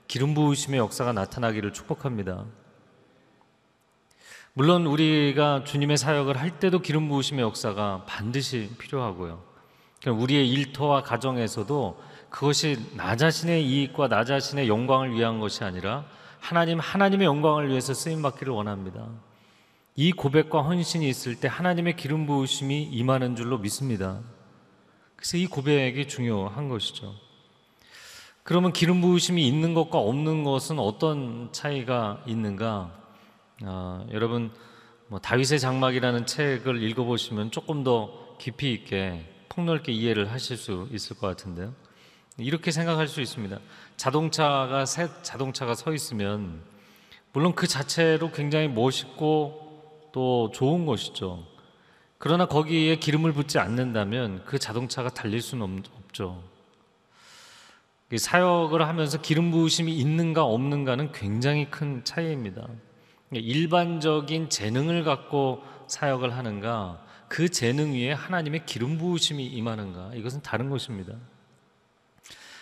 기름 0.08 0.34
부으심의 0.34 0.80
역사가 0.80 1.12
나타나기를 1.12 1.74
축복합니다. 1.74 2.46
물론 4.54 4.86
우리가 4.86 5.66
주님의 5.66 5.98
사역을 5.98 6.40
할 6.40 6.60
때도 6.60 6.80
기름 6.80 7.10
부으심의 7.10 7.44
역사가 7.44 8.06
반드시 8.08 8.72
필요하고요. 8.78 9.44
우리의 10.08 10.50
일터와 10.50 11.04
가정에서도 11.04 12.02
그것이 12.30 12.96
나 12.96 13.18
자신의 13.18 13.66
이익과 13.68 14.08
나 14.08 14.24
자신의 14.24 14.70
영광을 14.70 15.14
위한 15.14 15.42
것이 15.42 15.66
아니라 15.66 16.06
하나님 16.40 16.80
하나님의 16.80 17.26
영광을 17.26 17.68
위해서 17.68 17.94
쓰임 17.94 18.22
받기를 18.22 18.54
원합니다. 18.54 19.10
이 19.98 20.12
고백과 20.12 20.62
헌신이 20.62 21.08
있을 21.08 21.36
때 21.40 21.48
하나님의 21.48 21.96
기름 21.96 22.26
부으심이 22.26 22.84
임하는 22.84 23.38
줄로 23.38 23.58
믿습니다. 23.60 24.20
그래서 25.16 25.38
이 25.38 25.48
고백이 25.48 26.10
중요한 26.10 26.68
것이죠. 26.68 27.16
그러면 28.44 28.74
기름 28.74 29.00
부으심이 29.00 29.48
있는 29.48 29.74
것과 29.74 29.98
없는 29.98 30.44
것은 30.44 30.80
어떤 30.80 31.50
차이가 31.54 32.22
있는가? 32.28 32.92
아, 33.64 34.06
여러분 34.12 34.52
뭐 35.08 35.20
다윗의 35.20 35.62
장막이라는 35.62 36.26
책을 36.26 36.84
읽어보시면 36.84 37.52
조금 37.52 37.86
더 37.86 38.36
깊이 38.38 38.74
있게 38.74 39.26
폭넓게 39.48 39.94
이해를 39.94 40.30
하실 40.30 40.58
수 40.58 40.90
있을 40.92 41.16
것 41.16 41.28
같은데요. 41.28 41.74
이렇게 42.38 42.72
생각할 42.72 43.08
수 43.08 43.22
있습니다. 43.22 43.60
자동차가 43.96 44.86
새 44.86 45.08
자동차가 45.22 45.74
서 45.74 45.94
있으면 45.94 46.62
물론 47.32 47.56
그 47.56 47.66
자체로 47.66 48.32
굉장히 48.32 48.68
멋있고 48.68 49.65
또 50.16 50.50
좋은 50.54 50.86
것이죠. 50.86 51.46
그러나 52.18 52.46
거기에 52.46 52.96
기름을 52.96 53.34
붓지 53.34 53.60
않는다면 53.60 54.46
그 54.46 54.58
자동차가 54.58 55.10
달릴 55.10 55.42
수는 55.42 55.84
없죠. 55.94 56.42
사역을 58.16 58.88
하면서 58.88 59.20
기름 59.20 59.52
부으심이 59.52 59.94
있는가 59.94 60.46
없는가는 60.46 61.12
굉장히 61.12 61.70
큰 61.70 62.06
차이입니다. 62.06 62.66
일반적인 63.34 64.50
재능을 64.50 65.04
갖고 65.04 65.62
사역을 65.88 66.34
하는가, 66.38 67.04
그 67.28 67.50
재능 67.50 67.92
위에 67.92 68.14
하나님의 68.14 68.66
기름 68.66 68.98
부으심이 68.98 69.46
임하는가, 69.46 70.12
이것은 70.14 70.42
다른 70.42 70.70
것입니다. 70.70 71.14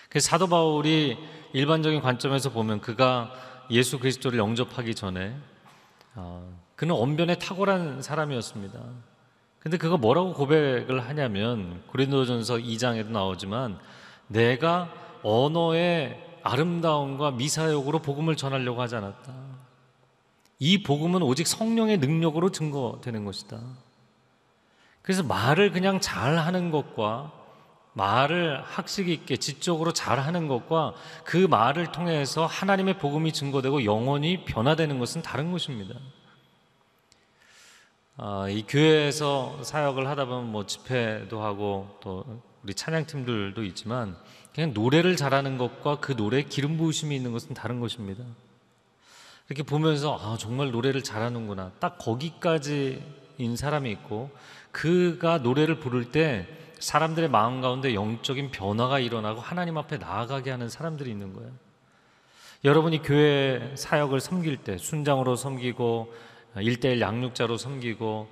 그래서 0.09 0.27
사도 0.27 0.47
바울이 0.47 1.19
일반적인 1.53 2.01
관점에서 2.01 2.49
보면 2.49 2.81
그가 2.81 3.31
예수 3.69 3.99
그리스도를 3.99 4.39
영접하기 4.39 4.95
전에 4.95 5.37
어, 6.15 6.62
그는 6.75 6.95
언변에 6.95 7.35
탁월한 7.35 8.01
사람이었습니다. 8.01 8.79
근데 9.59 9.77
그가 9.77 9.97
뭐라고 9.97 10.33
고백을 10.33 11.07
하냐면 11.07 11.83
고린도전서 11.87 12.55
2장에도 12.55 13.09
나오지만 13.09 13.79
내가 14.27 14.91
언어의 15.23 16.21
아름다움과 16.43 17.31
미사역으로 17.31 17.99
복음을 17.99 18.35
전하려고 18.35 18.81
하지 18.81 18.95
않았다. 18.97 19.33
이 20.59 20.83
복음은 20.83 21.21
오직 21.21 21.47
성령의 21.47 21.97
능력으로 21.97 22.51
증거되는 22.51 23.23
것이다. 23.25 23.59
그래서 25.01 25.23
말을 25.23 25.71
그냥 25.71 25.99
잘 25.99 26.37
하는 26.37 26.71
것과 26.71 27.31
말을 27.93 28.61
학식 28.63 29.09
있게 29.09 29.37
지적으로 29.37 29.93
잘 29.93 30.19
하는 30.19 30.47
것과 30.47 30.93
그 31.23 31.37
말을 31.37 31.91
통해서 31.91 32.45
하나님의 32.45 32.97
복음이 32.97 33.31
증거되고 33.33 33.85
영혼이 33.85 34.45
변화되는 34.45 34.99
것은 34.99 35.21
다른 35.21 35.51
것입니다. 35.51 35.95
아, 38.15 38.47
이 38.47 38.63
교회에서 38.67 39.63
사역을 39.63 40.07
하다 40.07 40.25
보면 40.25 40.51
뭐 40.51 40.67
집회도 40.67 41.41
하고 41.41 41.97
또 41.99 42.23
우리 42.63 42.75
찬양팀들도 42.75 43.63
있지만 43.63 44.15
그냥 44.53 44.71
노래를 44.73 45.15
잘하는 45.15 45.57
것과 45.57 45.97
그 45.99 46.11
노래에 46.11 46.43
기름 46.43 46.77
부으심이 46.77 47.15
있는 47.15 47.31
것은 47.31 47.55
다른 47.55 47.79
것입니다. 47.79 48.23
이렇게 49.49 49.63
보면서 49.63 50.17
아, 50.21 50.37
정말 50.37 50.69
노래를 50.69 51.01
잘하는구나. 51.01 51.71
딱 51.79 51.97
거기까지인 51.97 53.55
사람이 53.57 53.89
있고 53.91 54.29
그가 54.71 55.39
노래를 55.39 55.79
부를 55.79 56.11
때 56.11 56.47
사람들의 56.77 57.29
마음 57.29 57.61
가운데 57.61 57.95
영적인 57.95 58.51
변화가 58.51 58.99
일어나고 58.99 59.41
하나님 59.41 59.77
앞에 59.79 59.97
나아가게 59.97 60.51
하는 60.51 60.69
사람들이 60.69 61.09
있는 61.09 61.33
거예요. 61.33 61.49
여러분이 62.63 63.01
교회 63.01 63.73
사역을 63.75 64.19
섬길 64.19 64.57
때 64.57 64.77
순장으로 64.77 65.35
섬기고 65.35 66.13
일대일 66.61 67.01
양육자로 67.01 67.57
섬기고 67.57 68.29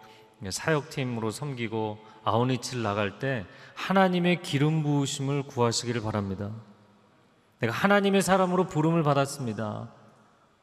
사역팀으로 0.49 1.31
섬기고 1.31 1.99
아우니치를 2.23 2.84
나갈 2.84 3.19
때 3.19 3.45
하나님의 3.75 4.41
기름 4.41 4.84
부으심을 4.84 5.43
구하시기를 5.43 6.01
바랍니다. 6.01 6.51
내가 7.60 7.73
하나님의 7.73 8.21
사람으로 8.21 8.67
부름을 8.67 9.03
받았습니다. 9.03 9.91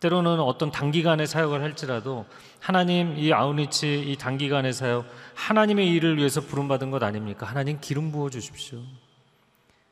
때로는 0.00 0.38
어떤 0.40 0.70
단기간의 0.70 1.26
사역을 1.26 1.60
할지라도 1.60 2.24
하나님 2.60 3.18
이 3.18 3.32
아우니치 3.32 4.04
이 4.06 4.16
단기간의 4.16 4.72
사역 4.72 5.06
하나님의 5.34 5.88
일을 5.92 6.18
위해서 6.18 6.40
부름받은 6.40 6.90
것 6.90 7.02
아닙니까? 7.02 7.46
하나님 7.46 7.78
기름 7.80 8.12
부어 8.12 8.30
주십시오. 8.30 8.80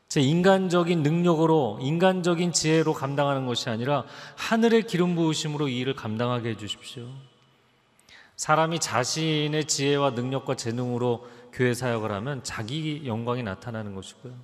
제 0.08 0.20
인간적인 0.20 1.02
능력으로 1.02 1.78
인간적인 1.80 2.52
지혜로 2.52 2.92
감당하는 2.92 3.46
것이 3.46 3.68
아니라 3.68 4.04
하늘의 4.36 4.84
기름 4.86 5.16
부으심으로 5.16 5.68
이 5.68 5.78
일을 5.78 5.94
감당하게 5.94 6.50
해 6.50 6.56
주십시오. 6.56 7.08
사람이 8.36 8.80
자신의 8.80 9.64
지혜와 9.64 10.10
능력과 10.10 10.56
재능으로 10.56 11.28
교회 11.52 11.72
사역을 11.72 12.12
하면 12.12 12.44
자기 12.44 13.02
영광이 13.06 13.42
나타나는 13.42 13.94
것이고요. 13.94 14.34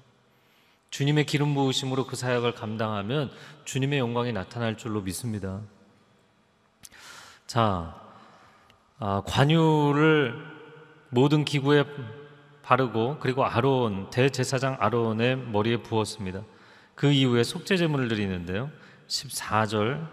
주님의 0.91 1.27
기름 1.27 1.55
부으심으로 1.55 2.07
그 2.07 2.17
사역을 2.17 2.55
감당하면 2.55 3.31
주님의 3.65 3.99
영광이 3.99 4.33
나타날 4.33 4.77
줄로 4.77 5.01
믿습니다. 5.03 5.61
자, 7.47 8.01
아, 8.99 9.23
관유를 9.27 10.35
모든 11.11 11.45
기구에 11.45 11.85
바르고 12.63 13.19
그리고 13.21 13.45
아론 13.45 14.09
대제사장 14.11 14.77
아론의 14.81 15.37
머리에 15.37 15.79
부었습니다. 15.79 16.43
그 16.95 17.11
이후에 17.11 17.43
속죄 17.43 17.77
제물을 17.77 18.09
드리는데요. 18.09 18.71
14절 19.09 20.09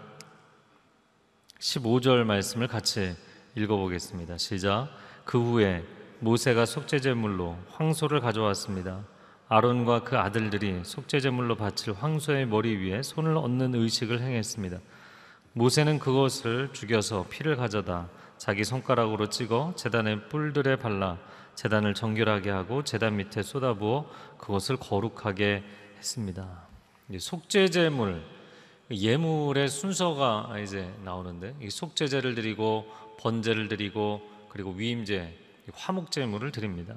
15절 1.58 2.24
말씀을 2.24 2.66
같이 2.66 3.16
읽어보겠습니다. 3.54 4.38
시작. 4.38 4.88
그 5.24 5.40
후에 5.40 5.84
모세가 6.20 6.66
속죄 6.66 7.00
제물로 7.00 7.56
황소를 7.72 8.20
가져왔습니다. 8.20 9.04
아론과 9.48 10.04
그 10.04 10.16
아들들이 10.16 10.80
속죄 10.84 11.20
제물로 11.20 11.56
바칠 11.56 11.92
황소의 11.94 12.46
머리 12.46 12.76
위에 12.76 13.02
손을 13.02 13.36
얹는 13.36 13.74
의식을 13.74 14.20
행했습니다. 14.20 14.78
모세는 15.54 15.98
그것을 15.98 16.70
죽여서 16.72 17.26
피를 17.28 17.56
가져다 17.56 18.08
자기 18.38 18.64
손가락으로 18.64 19.28
찍어 19.28 19.72
제단의 19.76 20.28
뿔들에 20.28 20.76
발라 20.76 21.18
제단을 21.56 21.94
정결하게 21.94 22.50
하고 22.50 22.84
제단 22.84 23.16
밑에 23.16 23.42
쏟아부어 23.42 24.08
그것을 24.38 24.76
거룩하게 24.76 25.64
했습니다. 25.98 26.68
속죄 27.18 27.68
제물 27.68 28.22
예물의 28.90 29.68
순서가 29.68 30.58
이제 30.62 30.92
나오는데 31.04 31.54
이 31.60 31.70
속죄제를 31.70 32.34
드리고 32.34 32.86
번제를 33.20 33.68
드리고 33.68 34.22
그리고 34.48 34.70
위임제 34.72 35.36
화목 35.72 36.10
제물을 36.10 36.50
드립니다. 36.52 36.94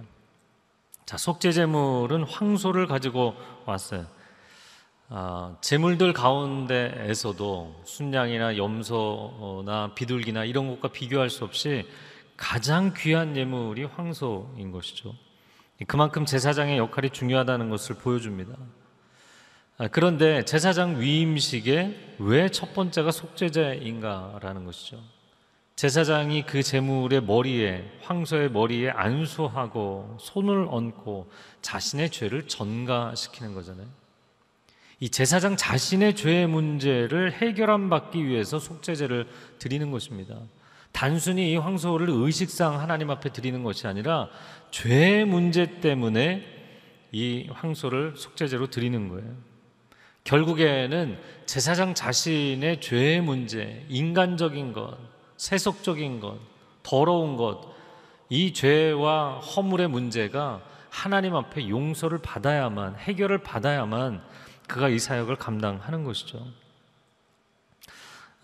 자, 1.05 1.17
속죄 1.17 1.51
제물은 1.51 2.23
황소를 2.23 2.87
가지고 2.87 3.35
왔어요. 3.65 4.07
아, 5.09 5.55
제물들 5.61 6.13
가운데에서도 6.13 7.81
순양이나 7.85 8.57
염소나 8.57 9.93
비둘기나 9.95 10.45
이런 10.45 10.69
것과 10.69 10.87
비교할 10.87 11.29
수 11.29 11.43
없이 11.43 11.85
가장 12.37 12.93
귀한 12.97 13.37
예물이 13.37 13.83
황소인 13.83 14.71
것이죠. 14.71 15.13
그만큼 15.87 16.25
제사장의 16.25 16.77
역할이 16.77 17.09
중요하다는 17.09 17.69
것을 17.69 17.95
보여줍니다. 17.97 18.55
아, 19.77 19.87
그런데 19.89 20.45
제사장 20.45 20.99
위임식에 20.99 22.15
왜첫 22.19 22.73
번째가 22.73 23.11
속죄제인가라는 23.11 24.65
것이죠. 24.65 24.99
제사장이 25.75 26.45
그 26.45 26.61
제물의 26.61 27.23
머리에 27.23 27.83
황소의 28.01 28.51
머리에 28.51 28.91
안수하고 28.91 30.17
손을 30.19 30.67
얹고 30.69 31.31
자신의 31.61 32.11
죄를 32.11 32.47
전가시키는 32.47 33.53
거잖아요. 33.53 33.87
이 34.99 35.09
제사장 35.09 35.57
자신의 35.57 36.15
죄의 36.15 36.47
문제를 36.47 37.33
해결함 37.33 37.89
받기 37.89 38.25
위해서 38.25 38.59
속죄제를 38.59 39.27
드리는 39.59 39.91
것입니다. 39.91 40.35
단순히 40.91 41.51
이 41.51 41.57
황소를 41.57 42.07
의식상 42.09 42.79
하나님 42.79 43.09
앞에 43.09 43.33
드리는 43.33 43.63
것이 43.63 43.87
아니라 43.87 44.29
죄의 44.71 45.25
문제 45.25 45.81
때문에 45.81 46.45
이 47.11 47.49
황소를 47.51 48.13
속죄제로 48.15 48.69
드리는 48.69 49.09
거예요. 49.09 49.35
결국에는 50.23 51.17
제사장 51.45 51.95
자신의 51.95 52.79
죄의 52.79 53.21
문제, 53.21 53.85
인간적인 53.89 54.71
것, 54.71 54.97
세속적인 55.43 56.21
것, 56.21 56.37
더러운 56.83 57.35
것, 57.35 57.59
이 58.29 58.53
죄와 58.53 59.39
허물의 59.39 59.89
문제가 59.89 60.61
하나님 60.89 61.35
앞에 61.35 61.67
용서를 61.67 62.19
받아야만, 62.19 62.95
해결을 62.95 63.39
받아야만 63.39 64.23
그가 64.69 64.87
이 64.87 64.99
사역을 64.99 65.35
감당하는 65.35 66.05
것이죠. 66.05 66.47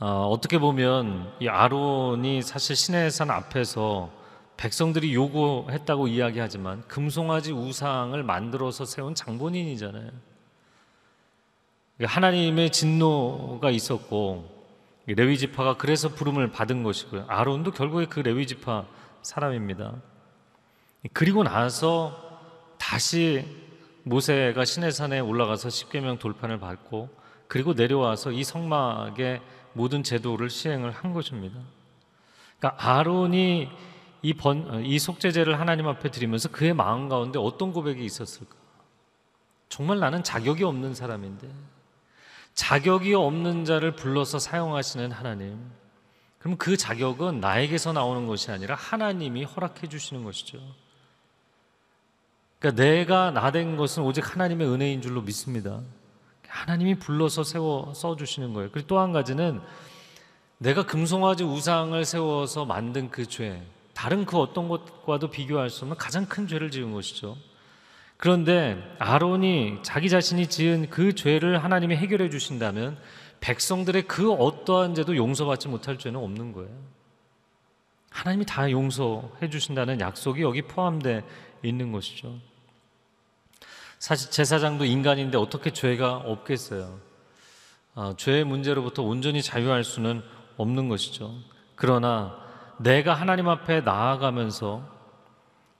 어, 0.02 0.28
어떻게 0.30 0.60
보면 0.60 1.32
이 1.40 1.48
아론이 1.48 2.42
사실 2.42 2.76
신의 2.76 3.12
산 3.12 3.32
앞에서 3.32 4.12
백성들이 4.58 5.14
요구했다고 5.14 6.10
이야기하지만 6.10 6.86
금송아지 6.90 7.54
우상을 7.54 8.22
만들어서 8.24 8.84
세운 8.84 9.16
장본인이잖아요. 9.16 10.12
하나님의 12.04 12.72
진노가 12.72 13.70
있었고 13.70 14.59
레위 15.16 15.38
지파가 15.38 15.78
그래서 15.78 16.10
부름을 16.10 16.52
받은 16.52 16.84
것이고요. 16.84 17.26
아론도 17.28 17.72
결국에 17.72 18.06
그 18.06 18.20
레위 18.20 18.46
지파 18.46 18.86
사람입니다. 19.22 19.94
그리고 21.14 21.44
나서 21.44 22.40
다시 22.78 23.46
모세가 24.04 24.66
시내 24.66 24.92
산에 24.92 25.20
올라가서 25.20 25.70
십계명 25.70 26.20
돌판을 26.20 26.60
밟고 26.60 27.10
그리고 27.48 27.74
내려와서 27.74 28.32
이 28.32 28.44
성막의 28.44 29.42
모든 29.74 30.04
제도를 30.04 30.50
시행을 30.50 30.92
한 30.92 31.14
것입니다. 31.14 31.60
그러니까 32.60 32.90
아론이 32.90 33.70
이, 34.22 34.34
번, 34.34 34.84
이 34.86 35.00
속죄제를 35.00 35.60
하나님 35.60 35.88
앞에 35.88 36.12
드리면서 36.12 36.50
그의 36.50 36.74
마음 36.74 37.08
가운데 37.08 37.40
어떤 37.40 37.72
고백이 37.72 38.04
있었을까? 38.04 38.56
정말 39.70 40.00
나는 40.00 40.24
자격이 40.24 40.64
없는 40.64 40.94
사람인데 40.94 41.50
자격이 42.54 43.14
없는 43.14 43.66
자를 43.66 43.96
불러서 43.96 44.40
사용하시는 44.40 45.12
하나님. 45.12 45.60
그럼 46.40 46.58
그 46.58 46.78
자격은 46.78 47.40
나에게서 47.40 47.94
나오는 47.94 48.26
것이 48.28 48.52
아니라 48.52 48.76
하나님이 48.76 49.44
허락해 49.44 49.88
주시는 49.88 50.24
것이죠. 50.24 50.60
그러니까 52.60 52.82
내가 52.84 53.32
나 53.32 53.52
된 53.52 53.78
것은 53.78 54.04
오직 54.04 54.34
하나님의 54.34 54.68
은혜인 54.68 55.02
줄로 55.02 55.22
믿습니다. 55.22 55.82
하나님이 56.48 56.96
불러서 56.96 57.44
세워 57.44 57.94
써 57.94 58.16
주시는 58.16 58.54
거예요. 58.54 58.72
그리고 58.72 58.88
또 58.88 59.00
한 59.00 59.14
가지는 59.14 59.62
내가 60.58 60.86
금송아지 60.86 61.44
우상을 61.44 62.04
세워서 62.04 62.66
만든 62.66 63.10
그 63.10 63.26
죄, 63.26 63.64
다른 63.94 64.26
그 64.26 64.38
어떤 64.38 64.68
것과도 64.68 65.30
비교할 65.30 65.70
수 65.70 65.84
없는 65.86 65.98
가장 65.98 66.26
큰 66.26 66.48
죄를 66.48 66.70
지은 66.72 66.92
것이죠. 66.92 67.38
그런데 68.20 68.78
아론이 69.00 69.80
자기 69.82 70.10
자신이 70.10 70.48
지은 70.48 70.90
그 70.90 71.16
죄를 71.16 71.64
하나님이 71.64 71.96
해결해 71.96 72.30
주신다면 72.30 72.98
백성들의 73.40 74.10
그 74.10 74.34
어떠한 74.34 74.94
죄도 74.94 75.16
용서받지 75.16 75.70
못할 75.70 75.98
죄는 75.98 76.20
없는 76.20 76.52
거예요. 76.52 76.70
하나님이 78.10 78.46
다 78.46 78.70
용서해 78.70 79.50
주신다는 79.50 80.02
약속이 80.02 80.42
여기 80.42 80.64
포함되어 80.64 81.22
있는 81.64 81.94
것이죠. 81.94 82.36
사실 84.00 84.32
제사장도 84.32 84.84
인간인데 84.84 85.38
어떻게 85.38 85.72
죄가 85.72 86.18
없겠어요? 86.18 87.00
아, 87.96 88.16
죄의 88.18 88.44
문제로부터 88.44 89.02
온전히 89.02 89.42
자유할 89.42 89.86
수는 89.86 90.22
없는 90.58 90.90
것이죠. 90.90 91.36
그러나 91.76 92.38
내가 92.80 93.14
하나님 93.14 93.48
앞에 93.48 93.80
나아가면서 93.80 94.99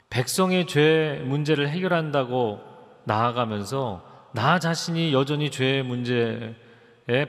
백성의 0.10 0.66
죄 0.68 1.22
문제를 1.26 1.70
해결한다고 1.70 2.60
나아가면서 3.06 4.04
나 4.34 4.60
자신이 4.60 5.14
여전히 5.14 5.52
죄의 5.52 5.84
문제에 5.84 6.56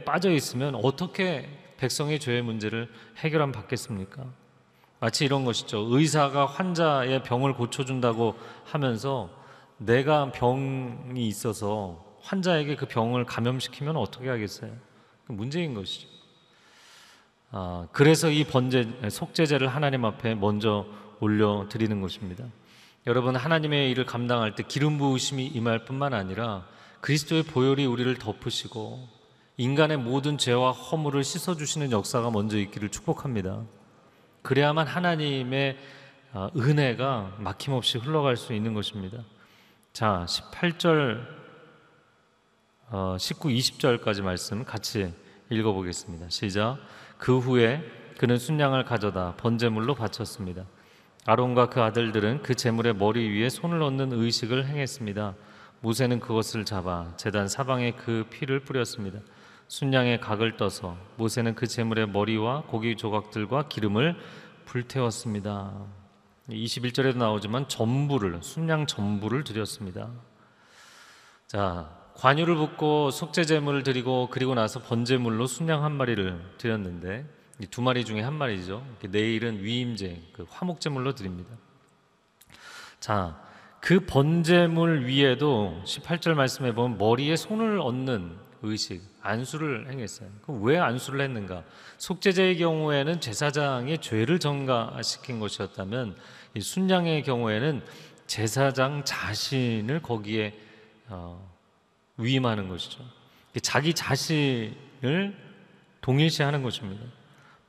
빠져 0.04 0.30
있으면 0.30 0.74
어떻게 0.74 1.48
백성의 1.78 2.20
죄의 2.20 2.42
문제를 2.42 2.88
해결함 3.18 3.52
받겠습니까? 3.52 4.24
마치 4.98 5.24
이런 5.24 5.44
것이죠. 5.44 5.86
의사가 5.90 6.44
환자의 6.46 7.22
병을 7.22 7.54
고쳐준다고 7.54 8.36
하면서 8.64 9.30
내가 9.78 10.30
병이 10.30 11.26
있어서 11.26 12.04
환자에게 12.20 12.76
그 12.76 12.86
병을 12.86 13.24
감염시키면 13.24 13.96
어떻게 13.96 14.28
하겠어요? 14.28 14.70
그 15.26 15.32
문제인 15.32 15.72
것이죠. 15.72 16.06
아, 17.50 17.88
그래서 17.92 18.30
이 18.30 18.44
번제 18.44 19.08
속죄제를 19.10 19.68
하나님 19.68 20.04
앞에 20.04 20.34
먼저 20.34 20.86
올려 21.18 21.66
드리는 21.70 22.00
것입니다. 22.00 22.44
여러분 23.06 23.34
하나님의 23.34 23.90
일을 23.90 24.04
감당할 24.04 24.54
때 24.54 24.62
기름 24.62 24.98
부으심이 24.98 25.46
임할 25.46 25.86
뿐만 25.86 26.12
아니라 26.12 26.66
그리스도의 27.00 27.44
보혈이 27.44 27.86
우리를 27.86 28.14
덮으시고 28.16 29.08
인간의 29.56 29.96
모든 29.96 30.36
죄와 30.36 30.72
허물을 30.72 31.24
씻어 31.24 31.56
주시는 31.56 31.92
역사가 31.92 32.30
먼저 32.30 32.58
있기를 32.58 32.90
축복합니다. 32.90 33.64
그래야만 34.42 34.86
하나님의 34.86 35.78
아, 36.32 36.50
은혜가 36.54 37.36
막힘없이 37.38 37.98
흘러갈 37.98 38.36
수 38.36 38.52
있는 38.52 38.74
것입니다. 38.74 39.24
자, 39.92 40.24
18절, 40.28 41.26
어, 42.90 43.16
19, 43.18 43.48
20절까지 43.48 44.22
말씀 44.22 44.64
같이 44.64 45.12
읽어 45.48 45.72
보겠습니다. 45.72 46.28
시작. 46.28 46.78
그 47.18 47.38
후에 47.38 47.82
그는 48.18 48.38
순양을 48.38 48.84
가져다 48.84 49.34
번제물로 49.36 49.94
바쳤습니다. 49.94 50.66
아론과 51.26 51.68
그 51.68 51.82
아들들은 51.82 52.42
그 52.42 52.54
제물의 52.54 52.94
머리 52.94 53.28
위에 53.28 53.48
손을 53.50 53.82
얹는 53.82 54.12
의식을 54.12 54.66
행했습니다. 54.66 55.34
모세는 55.80 56.20
그것을 56.20 56.64
잡아 56.64 57.14
제단 57.16 57.48
사방에 57.48 57.92
그 57.92 58.26
피를 58.30 58.60
뿌렸습니다. 58.60 59.18
순양의 59.68 60.20
각을 60.20 60.56
떠서 60.56 60.96
모세는 61.16 61.54
그 61.54 61.66
제물의 61.66 62.08
머리와 62.08 62.62
고기 62.62 62.96
조각들과 62.96 63.68
기름을 63.68 64.16
불태웠습니다. 64.64 65.72
21절에도 66.48 67.16
나오지만 67.16 67.68
전부를 67.68 68.42
순양 68.42 68.86
전부를 68.86 69.44
드렸습니다. 69.44 70.10
자, 71.46 71.96
관유를 72.14 72.56
붓고 72.56 73.10
속죄 73.10 73.44
제물을 73.44 73.82
드리고 73.82 74.28
그리고 74.30 74.54
나서 74.54 74.80
번제물로 74.80 75.46
순양 75.46 75.84
한 75.84 75.92
마리를 75.92 76.54
드렸는데 76.58 77.24
이 77.24 77.39
두 77.66 77.82
마리 77.82 78.04
중에 78.04 78.20
한 78.20 78.34
마리죠. 78.34 78.86
내일은 79.08 79.62
위임제, 79.62 80.22
그 80.32 80.46
화목제물로 80.48 81.14
드립니다. 81.14 81.50
자, 83.00 83.40
그 83.80 84.00
번제물 84.00 85.06
위에도 85.06 85.80
18절 85.84 86.34
말씀에 86.34 86.72
보면 86.72 86.98
머리에 86.98 87.36
손을 87.36 87.80
얹는 87.80 88.36
의식, 88.62 89.02
안수를 89.22 89.90
행했어요. 89.90 90.28
그럼 90.42 90.62
왜 90.62 90.78
안수를 90.78 91.22
했는가? 91.22 91.64
속죄제의 91.98 92.58
경우에는 92.58 93.20
제사장의 93.20 93.98
죄를 93.98 94.38
전가시킨 94.38 95.40
것이었다면 95.40 96.16
이 96.54 96.60
순양의 96.60 97.22
경우에는 97.22 97.82
제사장 98.26 99.04
자신을 99.04 100.02
거기에 100.02 100.54
어, 101.08 101.50
위임하는 102.16 102.68
것이죠. 102.68 103.02
자기 103.62 103.94
자신을 103.94 105.36
동일시하는 106.00 106.62
것입니다. 106.62 107.02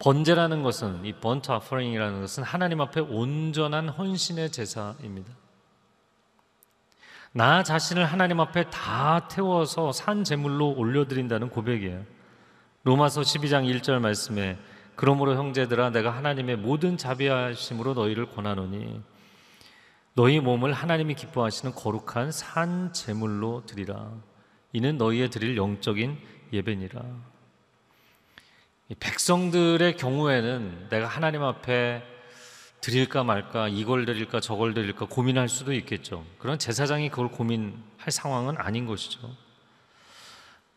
번제라는 0.01 0.63
것은 0.63 1.05
이 1.05 1.13
번트 1.13 1.51
아퍼링이라는 1.51 2.21
것은 2.21 2.43
하나님 2.43 2.81
앞에 2.81 3.01
온전한 3.01 3.87
헌신의 3.87 4.51
제사입니다. 4.51 5.31
나 7.33 7.63
자신을 7.63 8.03
하나님 8.05 8.39
앞에 8.39 8.69
다 8.71 9.27
태워서 9.27 9.91
산 9.91 10.23
제물로 10.23 10.71
올려드린다는 10.71 11.49
고백이에요. 11.49 12.03
로마서 12.83 13.21
12장 13.21 13.71
1절 13.71 13.99
말씀에 13.99 14.57
그러므로 14.95 15.35
형제들아 15.35 15.91
내가 15.91 16.09
하나님의 16.09 16.57
모든 16.57 16.97
자비하심으로 16.97 17.93
너희를 17.93 18.25
권하노니 18.31 19.01
너희 20.13 20.39
몸을 20.39 20.73
하나님이 20.73 21.13
기뻐하시는 21.13 21.73
거룩한 21.73 22.31
산 22.31 22.91
제물로 22.91 23.63
드리라. 23.65 24.11
이는 24.73 24.97
너희의 24.97 25.29
드릴 25.29 25.55
영적인 25.55 26.17
예배니라. 26.51 27.30
백성들의 28.99 29.97
경우에는 29.97 30.87
내가 30.89 31.07
하나님 31.07 31.43
앞에 31.43 32.03
드릴까 32.81 33.23
말까 33.23 33.67
이걸 33.67 34.05
드릴까 34.05 34.39
저걸 34.39 34.73
드릴까 34.73 35.05
고민할 35.05 35.47
수도 35.49 35.71
있겠죠. 35.73 36.25
그런 36.39 36.57
제사장이 36.57 37.09
그걸 37.09 37.29
고민할 37.29 38.09
상황은 38.09 38.57
아닌 38.57 38.85
것이죠. 38.85 39.19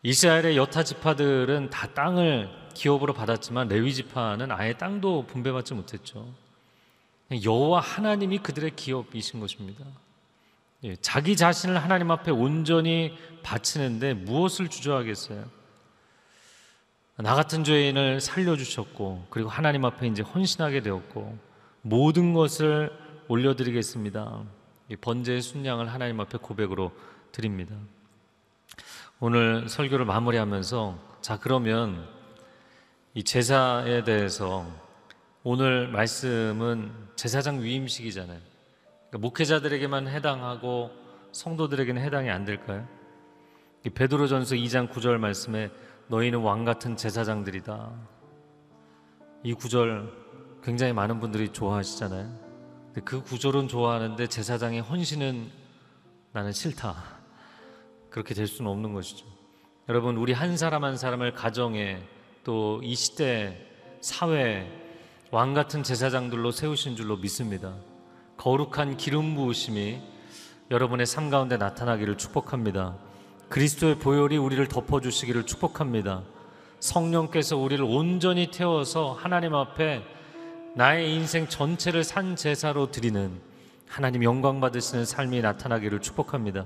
이스라엘의 0.03 0.55
여타 0.55 0.83
지파들은 0.83 1.71
다 1.71 1.87
땅을 1.93 2.49
기업으로 2.75 3.13
받았지만 3.13 3.69
레위 3.69 3.91
지파는 3.93 4.51
아예 4.51 4.73
땅도 4.73 5.25
분배받지 5.25 5.73
못했죠. 5.73 6.31
여호와 7.43 7.79
하나님이 7.79 8.37
그들의 8.37 8.75
기업이신 8.75 9.39
것입니다. 9.39 9.83
예, 10.83 10.95
자기 10.97 11.35
자신을 11.35 11.81
하나님 11.81 12.11
앞에 12.11 12.29
온전히 12.29 13.17
바치는데 13.41 14.13
무엇을 14.13 14.69
주저하겠어요? 14.69 15.45
나 17.17 17.33
같은 17.33 17.63
죄인을 17.63 18.19
살려주셨고, 18.19 19.27
그리고 19.29 19.49
하나님 19.49 19.85
앞에 19.85 20.07
이제 20.07 20.21
헌신하게 20.21 20.81
되었고, 20.81 21.37
모든 21.81 22.33
것을 22.33 22.91
올려드리겠습니다. 23.29 24.43
번제의 24.99 25.41
순양을 25.41 25.91
하나님 25.91 26.19
앞에 26.19 26.37
고백으로 26.39 26.91
드립니다. 27.31 27.75
오늘 29.19 29.69
설교를 29.69 30.05
마무리하면서, 30.05 30.99
자, 31.21 31.39
그러면 31.39 32.05
이 33.13 33.23
제사에 33.23 34.03
대해서 34.03 34.65
오늘 35.43 35.87
말씀은 35.87 36.91
제사장 37.15 37.63
위임식이잖아요. 37.63 38.39
그러니까 39.09 39.17
목회자들에게만 39.19 40.09
해당하고 40.09 40.91
성도들에게는 41.31 42.01
해당이 42.01 42.29
안 42.29 42.43
될까요? 42.43 42.85
베드로전서 43.93 44.55
2장 44.55 44.91
9절 44.91 45.17
말씀에 45.17 45.69
너희는 46.07 46.39
왕 46.39 46.65
같은 46.65 46.95
제사장들이다. 46.97 47.91
이 49.43 49.53
구절 49.53 50.11
굉장히 50.63 50.93
많은 50.93 51.19
분들이 51.19 51.49
좋아하시잖아요. 51.51 52.45
그 53.03 53.21
구절은 53.21 53.67
좋아하는데 53.67 54.27
제사장의 54.27 54.81
헌신은 54.81 55.51
나는 56.31 56.51
싫다. 56.51 56.95
그렇게 58.09 58.33
될 58.33 58.47
수는 58.47 58.71
없는 58.71 58.93
것이죠. 58.93 59.25
여러분, 59.89 60.17
우리 60.17 60.33
한 60.33 60.57
사람 60.57 60.83
한 60.83 60.97
사람을 60.97 61.33
가정에 61.33 62.01
또 62.43 62.79
이 62.83 62.95
시대 62.95 63.57
사회 64.01 64.71
왕 65.31 65.53
같은 65.53 65.83
제사장들로 65.83 66.51
세우신 66.51 66.95
줄로 66.95 67.17
믿습니다. 67.17 67.73
거룩한 68.37 68.97
기름 68.97 69.35
부으심이 69.35 69.99
여러분의 70.71 71.05
삶 71.05 71.29
가운데 71.29 71.57
나타나기를 71.57 72.17
축복합니다. 72.17 72.97
그리스도의 73.49 73.99
보혈이 73.99 74.37
우리를 74.37 74.67
덮어주시기를 74.67 75.45
축복합니다. 75.45 76.23
성령께서 76.79 77.57
우리를 77.57 77.83
온전히 77.83 78.51
태워서 78.51 79.13
하나님 79.13 79.55
앞에 79.55 80.03
나의 80.75 81.13
인생 81.13 81.47
전체를 81.47 82.03
산 82.03 82.35
제사로 82.35 82.91
드리는 82.91 83.31
하나님 83.87 84.23
영광 84.23 84.59
받으시는 84.59 85.05
삶이 85.05 85.41
나타나기를 85.41 86.01
축복합니다. 86.01 86.65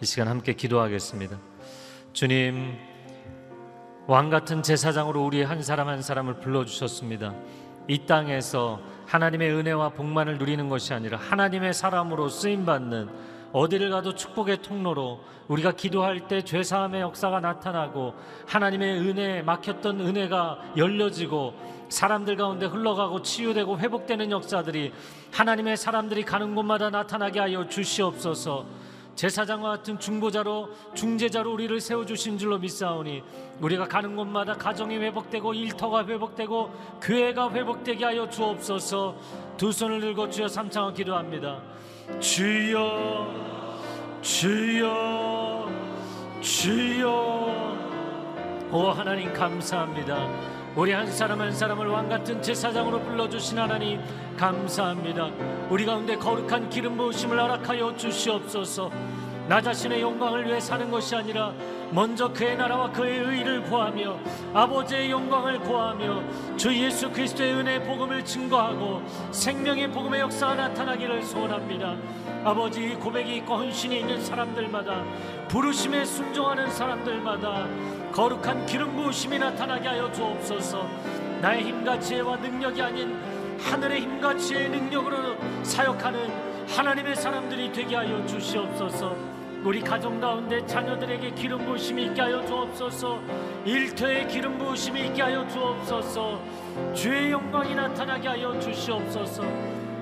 이 0.00 0.06
시간 0.06 0.28
함께 0.28 0.54
기도하겠습니다. 0.54 1.38
주님, 2.12 2.76
왕 4.06 4.30
같은 4.30 4.62
제사장으로 4.62 5.24
우리 5.24 5.42
한 5.42 5.62
사람 5.62 5.88
한 5.88 6.00
사람을 6.00 6.40
불러 6.40 6.64
주셨습니다. 6.64 7.34
이 7.86 8.06
땅에서 8.06 8.80
하나님의 9.06 9.50
은혜와 9.52 9.90
복만을 9.90 10.38
누리는 10.38 10.68
것이 10.68 10.94
아니라 10.94 11.18
하나님의 11.18 11.74
사람으로 11.74 12.28
쓰임 12.28 12.64
받는 12.64 13.08
어디를 13.52 13.90
가도 13.90 14.14
축복의 14.14 14.62
통로로 14.62 15.20
우리가 15.48 15.72
기도할 15.72 16.28
때 16.28 16.42
죄사함의 16.42 17.00
역사가 17.00 17.40
나타나고 17.40 18.14
하나님의 18.46 18.98
은혜에 19.00 19.42
막혔던 19.42 20.00
은혜가 20.00 20.74
열려지고 20.76 21.54
사람들 21.88 22.36
가운데 22.36 22.66
흘러가고 22.66 23.22
치유되고 23.22 23.78
회복되는 23.78 24.30
역사들이 24.30 24.92
하나님의 25.32 25.76
사람들이 25.76 26.24
가는 26.24 26.54
곳마다 26.54 26.90
나타나게 26.90 27.40
하여 27.40 27.66
주시옵소서. 27.68 28.64
제사장과 29.20 29.68
같은 29.68 29.98
중보자로 29.98 30.70
중재자로 30.94 31.52
우리를 31.52 31.78
세워 31.78 32.06
주신 32.06 32.38
줄로 32.38 32.58
믿사오니 32.58 33.22
우리가 33.60 33.86
가는 33.86 34.16
곳마다 34.16 34.54
가정이 34.54 34.96
회복되고 34.96 35.52
일터가 35.52 36.06
회복되고 36.06 36.70
교회가 37.02 37.50
회복되게 37.50 38.02
하여 38.02 38.26
주옵소서. 38.30 39.14
두 39.58 39.72
손을 39.72 40.00
들고 40.00 40.30
주여 40.30 40.48
삼창을 40.48 40.94
기도합니다. 40.94 41.60
주여 42.18 43.68
주여 44.22 45.68
주여 46.40 47.10
오 48.72 48.88
하나님 48.88 49.30
감사합니다. 49.34 50.59
우리 50.76 50.92
한 50.92 51.10
사람 51.10 51.40
한 51.40 51.50
사람을 51.52 51.88
왕 51.88 52.08
같은 52.08 52.40
제사장으로 52.40 53.00
불러 53.00 53.28
주신 53.28 53.58
하나님 53.58 54.00
감사합니다. 54.36 55.30
우리 55.68 55.84
가운데 55.84 56.16
거룩한 56.16 56.70
기름 56.70 56.96
부으심을 56.96 57.40
허락하여 57.40 57.96
주시옵소서. 57.96 58.90
나 59.48 59.60
자신의 59.60 60.00
영광을 60.00 60.46
위해 60.46 60.60
사는 60.60 60.88
것이 60.88 61.16
아니라 61.16 61.52
먼저 61.90 62.32
그의 62.32 62.56
나라와 62.56 62.88
그의 62.92 63.18
의를 63.18 63.64
구하며 63.64 64.16
아버지의 64.54 65.10
영광을 65.10 65.58
구하며 65.58 66.22
주 66.56 66.72
예수 66.72 67.10
그리스도의 67.10 67.54
은혜의 67.54 67.82
복음을 67.82 68.24
증거하고 68.24 69.02
생명의 69.32 69.90
복음의 69.90 70.20
역사가 70.20 70.54
나타나기를 70.54 71.24
소원합니다. 71.24 71.96
아버지 72.44 72.94
고백이 72.94 73.36
있고 73.36 73.56
헌신이 73.56 74.00
있는 74.00 74.20
사람들마다 74.20 75.04
부르심에 75.48 76.04
순종하는 76.04 76.70
사람들마다 76.70 77.68
거룩한 78.12 78.66
기름 78.66 78.96
부으심이 78.96 79.38
나타나게 79.38 79.88
하여 79.88 80.10
주옵소서. 80.10 80.88
나의 81.40 81.64
힘과 81.64 81.98
지혜와 81.98 82.36
능력이 82.36 82.80
아닌 82.82 83.18
하늘의 83.60 84.00
힘과 84.00 84.36
지혜의 84.36 84.70
능력으로 84.70 85.36
사역하는 85.62 86.30
하나님의 86.68 87.16
사람들이 87.16 87.72
되게 87.72 87.96
하여 87.96 88.24
주시옵소서. 88.26 89.14
우리 89.62 89.82
가정 89.82 90.18
가운데 90.18 90.64
자녀들에게 90.64 91.32
기름 91.32 91.66
부으심이 91.66 92.06
있게 92.06 92.22
하여 92.22 92.44
주옵소서. 92.46 93.20
일터에 93.66 94.26
기름 94.26 94.56
부으심이 94.56 95.08
있게 95.08 95.20
하여 95.20 95.46
주옵소서. 95.48 96.40
주의 96.94 97.30
영광이 97.30 97.74
나타나게 97.74 98.28
하여 98.28 98.58
주시옵소서. 98.58 99.42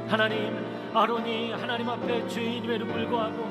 하나님, 0.06 0.77
아론이 0.94 1.52
하나님 1.52 1.88
앞에 1.88 2.26
주인임에도 2.28 2.86
불구하고 2.86 3.44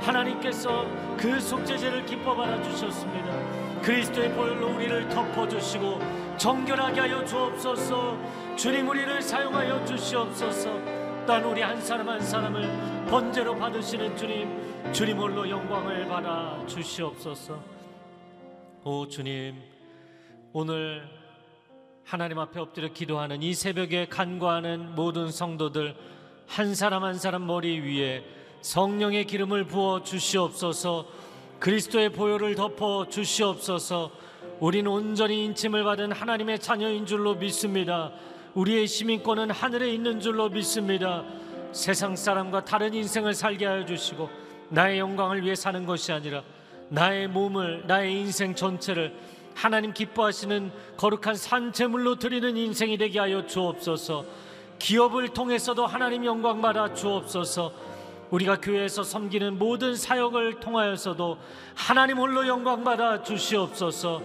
하나님께서 0.00 0.86
그 1.16 1.40
속죄제를 1.40 2.04
기뻐 2.06 2.34
받아 2.34 2.60
주셨습니다. 2.62 3.80
그리스도의 3.82 4.32
보혈로 4.34 4.74
우리를 4.74 5.08
덮어 5.08 5.48
주시고 5.48 5.98
정결하게 6.36 7.00
하여 7.00 7.24
주옵소서. 7.24 8.18
주님 8.56 8.88
우리를 8.88 9.22
사용하여 9.22 9.84
주시옵소서. 9.84 11.00
또한 11.26 11.44
우리 11.44 11.62
한 11.62 11.80
사람 11.80 12.08
한 12.08 12.20
사람을 12.20 13.06
번제로 13.08 13.54
받으시는 13.56 14.16
주님 14.16 14.92
주님 14.92 15.18
홀로 15.18 15.48
영광을 15.48 16.06
받아 16.08 16.58
주시옵소서. 16.66 17.80
오 18.82 19.06
주님, 19.06 19.56
오늘 20.54 21.06
하나님 22.02 22.38
앞에 22.38 22.58
엎드려 22.58 22.88
기도하는 22.88 23.42
이 23.42 23.52
새벽에 23.54 24.06
간구하는 24.06 24.94
모든 24.94 25.30
성도들 25.30 25.94
한 26.50 26.74
사람 26.74 27.04
한 27.04 27.14
사람 27.14 27.46
머리 27.46 27.78
위에 27.78 28.24
성령의 28.62 29.24
기름을 29.26 29.66
부어 29.66 30.02
주시옵소서. 30.02 31.06
그리스도의 31.60 32.10
보혈을 32.10 32.56
덮어 32.56 33.06
주시옵소서. 33.08 34.10
우리는 34.58 34.90
온전히 34.90 35.44
인침을 35.44 35.84
받은 35.84 36.10
하나님의 36.10 36.58
자녀인 36.58 37.06
줄로 37.06 37.36
믿습니다. 37.36 38.10
우리의 38.54 38.88
시민권은 38.88 39.52
하늘에 39.52 39.92
있는 39.92 40.18
줄로 40.18 40.48
믿습니다. 40.48 41.24
세상 41.70 42.16
사람과 42.16 42.64
다른 42.64 42.94
인생을 42.94 43.32
살게 43.32 43.64
하여 43.64 43.86
주시고 43.86 44.28
나의 44.70 44.98
영광을 44.98 45.44
위해 45.44 45.54
사는 45.54 45.86
것이 45.86 46.10
아니라 46.10 46.42
나의 46.88 47.28
몸을 47.28 47.84
나의 47.86 48.12
인생 48.12 48.56
전체를 48.56 49.16
하나님 49.54 49.92
기뻐하시는 49.92 50.72
거룩한 50.96 51.36
산재물로 51.36 52.16
드리는 52.16 52.56
인생이 52.56 52.98
되게 52.98 53.20
하여 53.20 53.46
주옵소서. 53.46 54.49
기업을 54.80 55.28
통해서도 55.28 55.86
하나님 55.86 56.24
영광 56.24 56.60
받아 56.60 56.92
주옵소서. 56.92 57.72
우리가 58.30 58.60
교회에서 58.60 59.02
섬기는 59.04 59.58
모든 59.58 59.94
사역을 59.94 60.60
통하여서도 60.60 61.38
하나님 61.74 62.18
홀로 62.18 62.48
영광 62.48 62.82
받아 62.82 63.22
주시옵소서. 63.22 64.22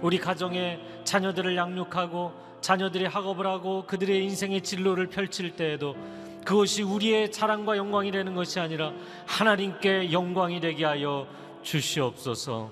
우리 0.00 0.18
가정에 0.18 0.80
자녀들을 1.04 1.56
양육하고 1.56 2.32
자녀들이 2.60 3.06
학업을 3.06 3.46
하고 3.46 3.84
그들의 3.86 4.24
인생의 4.24 4.62
진로를 4.62 5.08
펼칠 5.08 5.54
때에도 5.54 5.96
그것이 6.44 6.82
우리의 6.82 7.30
자랑과 7.30 7.76
영광이 7.76 8.10
되는 8.10 8.34
것이 8.34 8.58
아니라 8.58 8.92
하나님께 9.26 10.12
영광이 10.12 10.60
되게 10.60 10.84
하여 10.84 11.26
주시옵소서. 11.62 12.70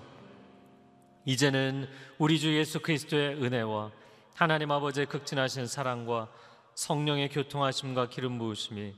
이제는 1.25 1.89
우리 2.19 2.39
주 2.39 2.57
예수 2.57 2.81
그리스도의 2.81 3.43
은혜와 3.43 3.91
하나님 4.35 4.71
아버지의 4.71 5.07
극진하신 5.07 5.67
사랑과 5.67 6.29
성령의 6.77 7.31
교통하심과 7.31 8.11
기름 8.11 8.39
부으심이 8.39 8.95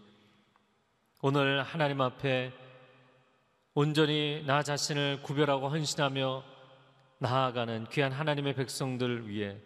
오늘 1.23 1.63
하나님 1.63 2.01
앞에 2.01 2.53
온전히 3.73 4.43
나 4.45 4.65
자신을 4.65 5.23
구별하고 5.23 5.69
헌신하며 5.69 6.43
나아가는 7.19 7.87
귀한 7.91 8.11
하나님의 8.11 8.55
백성들 8.55 9.29
위해 9.29 9.57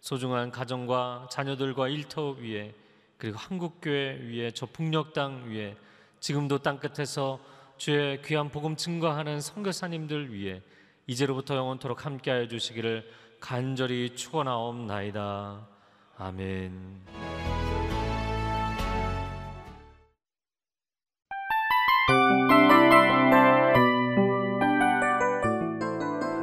소중한 0.00 0.50
가정과 0.50 1.28
자녀들과 1.30 1.88
일터 1.88 2.30
위에 2.32 2.74
그리고 3.16 3.38
한국교회 3.38 4.18
위에 4.20 4.50
저 4.50 4.66
북녘 4.66 5.14
위에 5.46 5.76
지금도 6.18 6.58
땅끝에서 6.58 7.38
주의 7.76 8.20
귀한 8.22 8.50
복음 8.50 8.74
증거하는 8.74 9.40
선교사님들 9.40 10.34
위해 10.34 10.60
이제로부터 11.06 11.54
영원토록 11.54 12.04
함께하여 12.04 12.48
주시기를 12.48 13.08
간절히 13.38 14.16
축원하옵나이다. 14.16 15.68
아멘. 16.16 17.39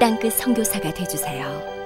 땅끝 0.00 0.32
성교사가 0.32 0.94
되주세요 0.94 1.79